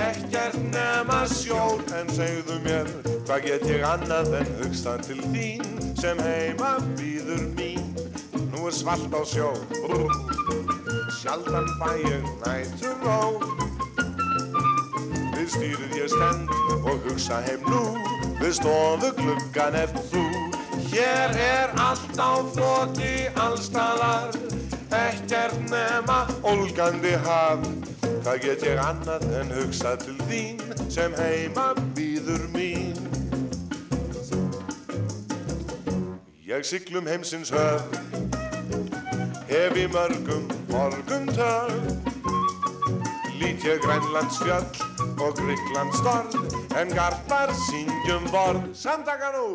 Ekkert 0.00 0.56
nema 0.72 1.18
sjór 1.28 1.82
En 1.92 2.08
segðu 2.16 2.56
mér, 2.64 2.88
hvað 3.28 3.44
get 3.44 3.66
ég 3.68 3.84
annað 3.84 4.32
en 4.40 4.48
hugsa 4.62 4.96
til 5.04 5.20
þín 5.34 5.66
Sem 6.00 6.22
heima 6.24 6.78
býður 6.96 7.44
mín 7.58 7.84
Nú 8.48 8.64
er 8.70 8.78
svalt 8.78 9.12
á 9.12 9.20
sjó 9.28 9.52
Brr. 9.76 10.08
Sjaldan 11.20 11.68
fæ 11.76 11.92
ég 12.00 12.24
nætur 12.46 12.96
ró 13.04 13.20
Við 15.50 15.56
stýrið 15.58 15.94
ég 15.98 16.10
stend 16.12 16.50
og 16.86 17.00
hugsa 17.08 17.40
heim 17.42 17.64
nú. 17.66 17.80
Við 18.38 18.52
stofu 18.54 19.08
gluggan 19.16 19.74
ef 19.80 19.96
þú. 20.12 20.20
Hér 20.92 21.32
er 21.42 21.72
allt 21.74 22.20
á 22.22 22.38
floti 22.54 23.26
allstaðar 23.34 24.36
Ekkert 24.94 25.58
nema 25.72 26.20
ólgandi 26.46 27.16
haf. 27.24 27.66
Hvað 28.22 28.38
get 28.44 28.62
ég 28.62 28.78
annað 28.78 29.26
en 29.40 29.50
hugsa 29.56 29.96
til 29.98 30.14
þín 30.30 30.62
Sem 30.86 31.18
heima 31.18 31.72
býður 31.98 32.46
mín. 32.54 32.94
Ég 36.46 36.62
siglum 36.62 37.10
heimsins 37.10 37.50
höf. 37.50 37.90
Hef 39.50 39.74
í 39.74 39.90
mörgum 39.90 40.46
morgum 40.70 41.26
tög 41.34 41.74
Lít 43.40 43.66
ég 43.66 43.82
Grænlandsfjöll 43.82 45.09
og 45.20 45.36
Gríklandstorð 45.38 46.36
En 46.80 46.92
garpar 46.96 47.52
syngjum 47.66 48.26
borð 48.32 48.70
Samtaka 48.76 49.32
nú 49.36 49.46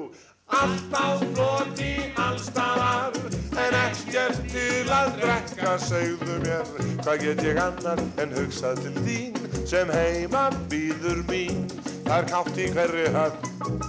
Allt 0.53 0.93
á 0.93 1.17
floti 1.21 1.93
allstaðar 2.21 3.17
En 3.55 3.77
ekkert 3.79 4.41
til 4.51 4.89
að 4.91 5.13
drekka 5.21 5.77
segðu 5.79 6.35
mér. 6.43 6.67
Hvað 7.01 7.21
get 7.23 7.43
ég 7.47 7.59
annar 7.63 8.01
en 8.21 8.35
hugsað 8.35 8.83
til 8.83 8.95
þín 9.07 9.65
Sem 9.65 9.89
heima 9.95 10.49
býður 10.69 11.23
mín? 11.31 11.63
Það 12.05 12.17
er 12.19 12.27
kátt 12.29 12.59
í 12.61 12.67
hverri 12.75 13.05
höfn. 13.15 13.79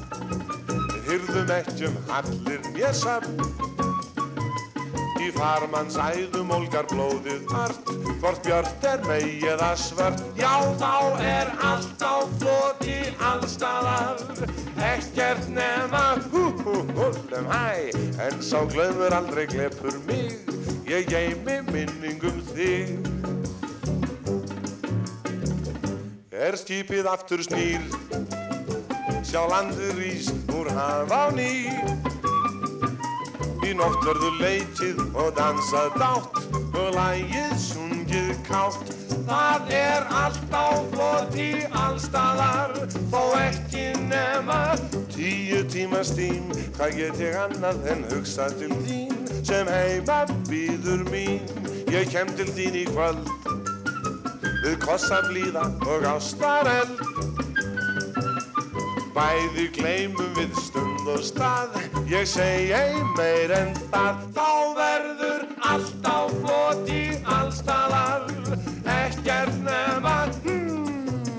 Við 0.94 1.10
hyrðum 1.10 1.52
ekkjum 1.58 1.98
allir 2.16 2.70
mér 2.72 2.96
samt 2.96 3.85
Í 5.16 5.30
farmanns 5.34 5.96
æðum 6.00 6.50
ólgar 6.56 6.88
blóðið 6.90 7.48
art 7.56 7.90
Hvort 8.20 8.42
björt 8.44 8.84
er 8.88 9.02
mei 9.08 9.38
eða 9.48 9.72
svört. 9.80 10.22
Já 10.38 10.52
þá 10.80 10.92
er 11.24 11.52
allt 11.64 12.04
á 12.04 12.16
floti 12.40 12.98
allstaðar 13.30 14.22
Ekkert 14.76 15.48
nema 15.52 16.04
hú 16.30 16.50
hú 16.62 16.78
húllum 16.96 17.48
hæ. 17.52 17.92
En 18.22 18.40
sá 18.44 18.60
glöfur 18.68 19.16
aldrei 19.16 19.46
glepur 19.50 19.96
mig 20.08 20.36
Ég 20.86 21.08
geimi 21.10 21.62
minningum 21.72 22.42
þig. 22.52 22.94
Er 26.36 26.54
skipið 26.60 27.06
aftur 27.08 27.40
snýr 27.42 27.80
Sjá 29.26 29.46
landur 29.48 29.98
ís 30.04 30.28
úr 30.52 30.68
haf 30.76 31.10
á 31.10 31.32
ný 31.32 31.72
Í 33.66 33.72
nótt 33.74 34.04
verður 34.06 34.36
leikið 34.38 35.00
og 35.18 35.32
dansað 35.34 35.96
dátt 35.98 36.36
og 36.78 36.92
lægið 36.94 37.54
sungið 37.58 38.28
kátt. 38.46 38.92
Það 39.26 39.72
er 39.74 40.04
allt 40.14 40.52
á 40.54 40.68
floti 40.92 41.48
allstaðar, 41.74 42.76
þó 43.10 43.22
ekki 43.40 43.88
nema 44.06 44.60
tíu 45.10 45.64
tímast 45.72 46.14
tím. 46.14 46.46
Hvað 46.76 46.94
get 47.00 47.18
ég 47.24 47.38
annað 47.42 47.88
en 47.90 48.04
hugsa 48.12 48.46
til 48.54 48.70
þín 48.86 49.16
sem 49.40 49.66
heima 49.72 50.20
býður 50.46 51.02
mín? 51.10 51.42
Ég 51.90 52.06
kem 52.12 52.30
til 52.38 52.46
þín 52.54 52.78
í 52.78 52.84
kvöld, 52.92 53.26
við 54.62 54.78
kossa 54.84 55.24
blíða 55.26 55.66
og 55.90 56.06
ástareld. 56.12 57.02
Bæði 59.16 59.66
gleymum 59.74 60.38
við 60.38 60.54
stund 60.68 60.95
og 61.10 61.22
stað. 61.24 61.76
Ég 62.10 62.26
segi 62.28 62.72
ei 62.74 63.02
meir 63.16 63.52
en 63.54 63.74
það. 63.92 64.24
Þá 64.36 64.50
verður 64.76 65.46
allt 65.66 66.06
á 66.06 66.18
floti 66.30 67.02
allstaðar 67.24 68.26
Ekkert 68.86 69.54
nema 69.64 70.16
hmm, 70.44 71.30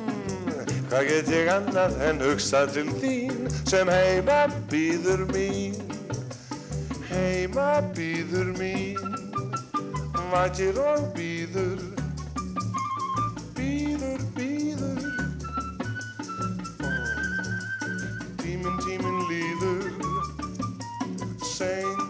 Hvað 0.90 1.10
get 1.10 1.32
ég 1.32 1.52
annað 1.52 2.00
en 2.08 2.24
hugsað 2.24 2.74
til 2.78 2.88
þín 3.02 3.48
Sem 3.68 3.92
heima 3.92 4.46
býður 4.72 5.26
mín. 5.34 5.76
Heima 7.12 7.82
býður 7.96 8.54
mín. 8.60 9.00
Vakir 10.32 10.80
og 10.84 11.12
býður 11.16 11.80
Býður, 13.58 14.24
býður 14.36 14.77
Tíminn, 18.98 19.28
tíminn 19.28 19.28
líður 19.30 19.84
Seint 21.46 22.02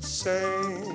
Seint 0.00 0.87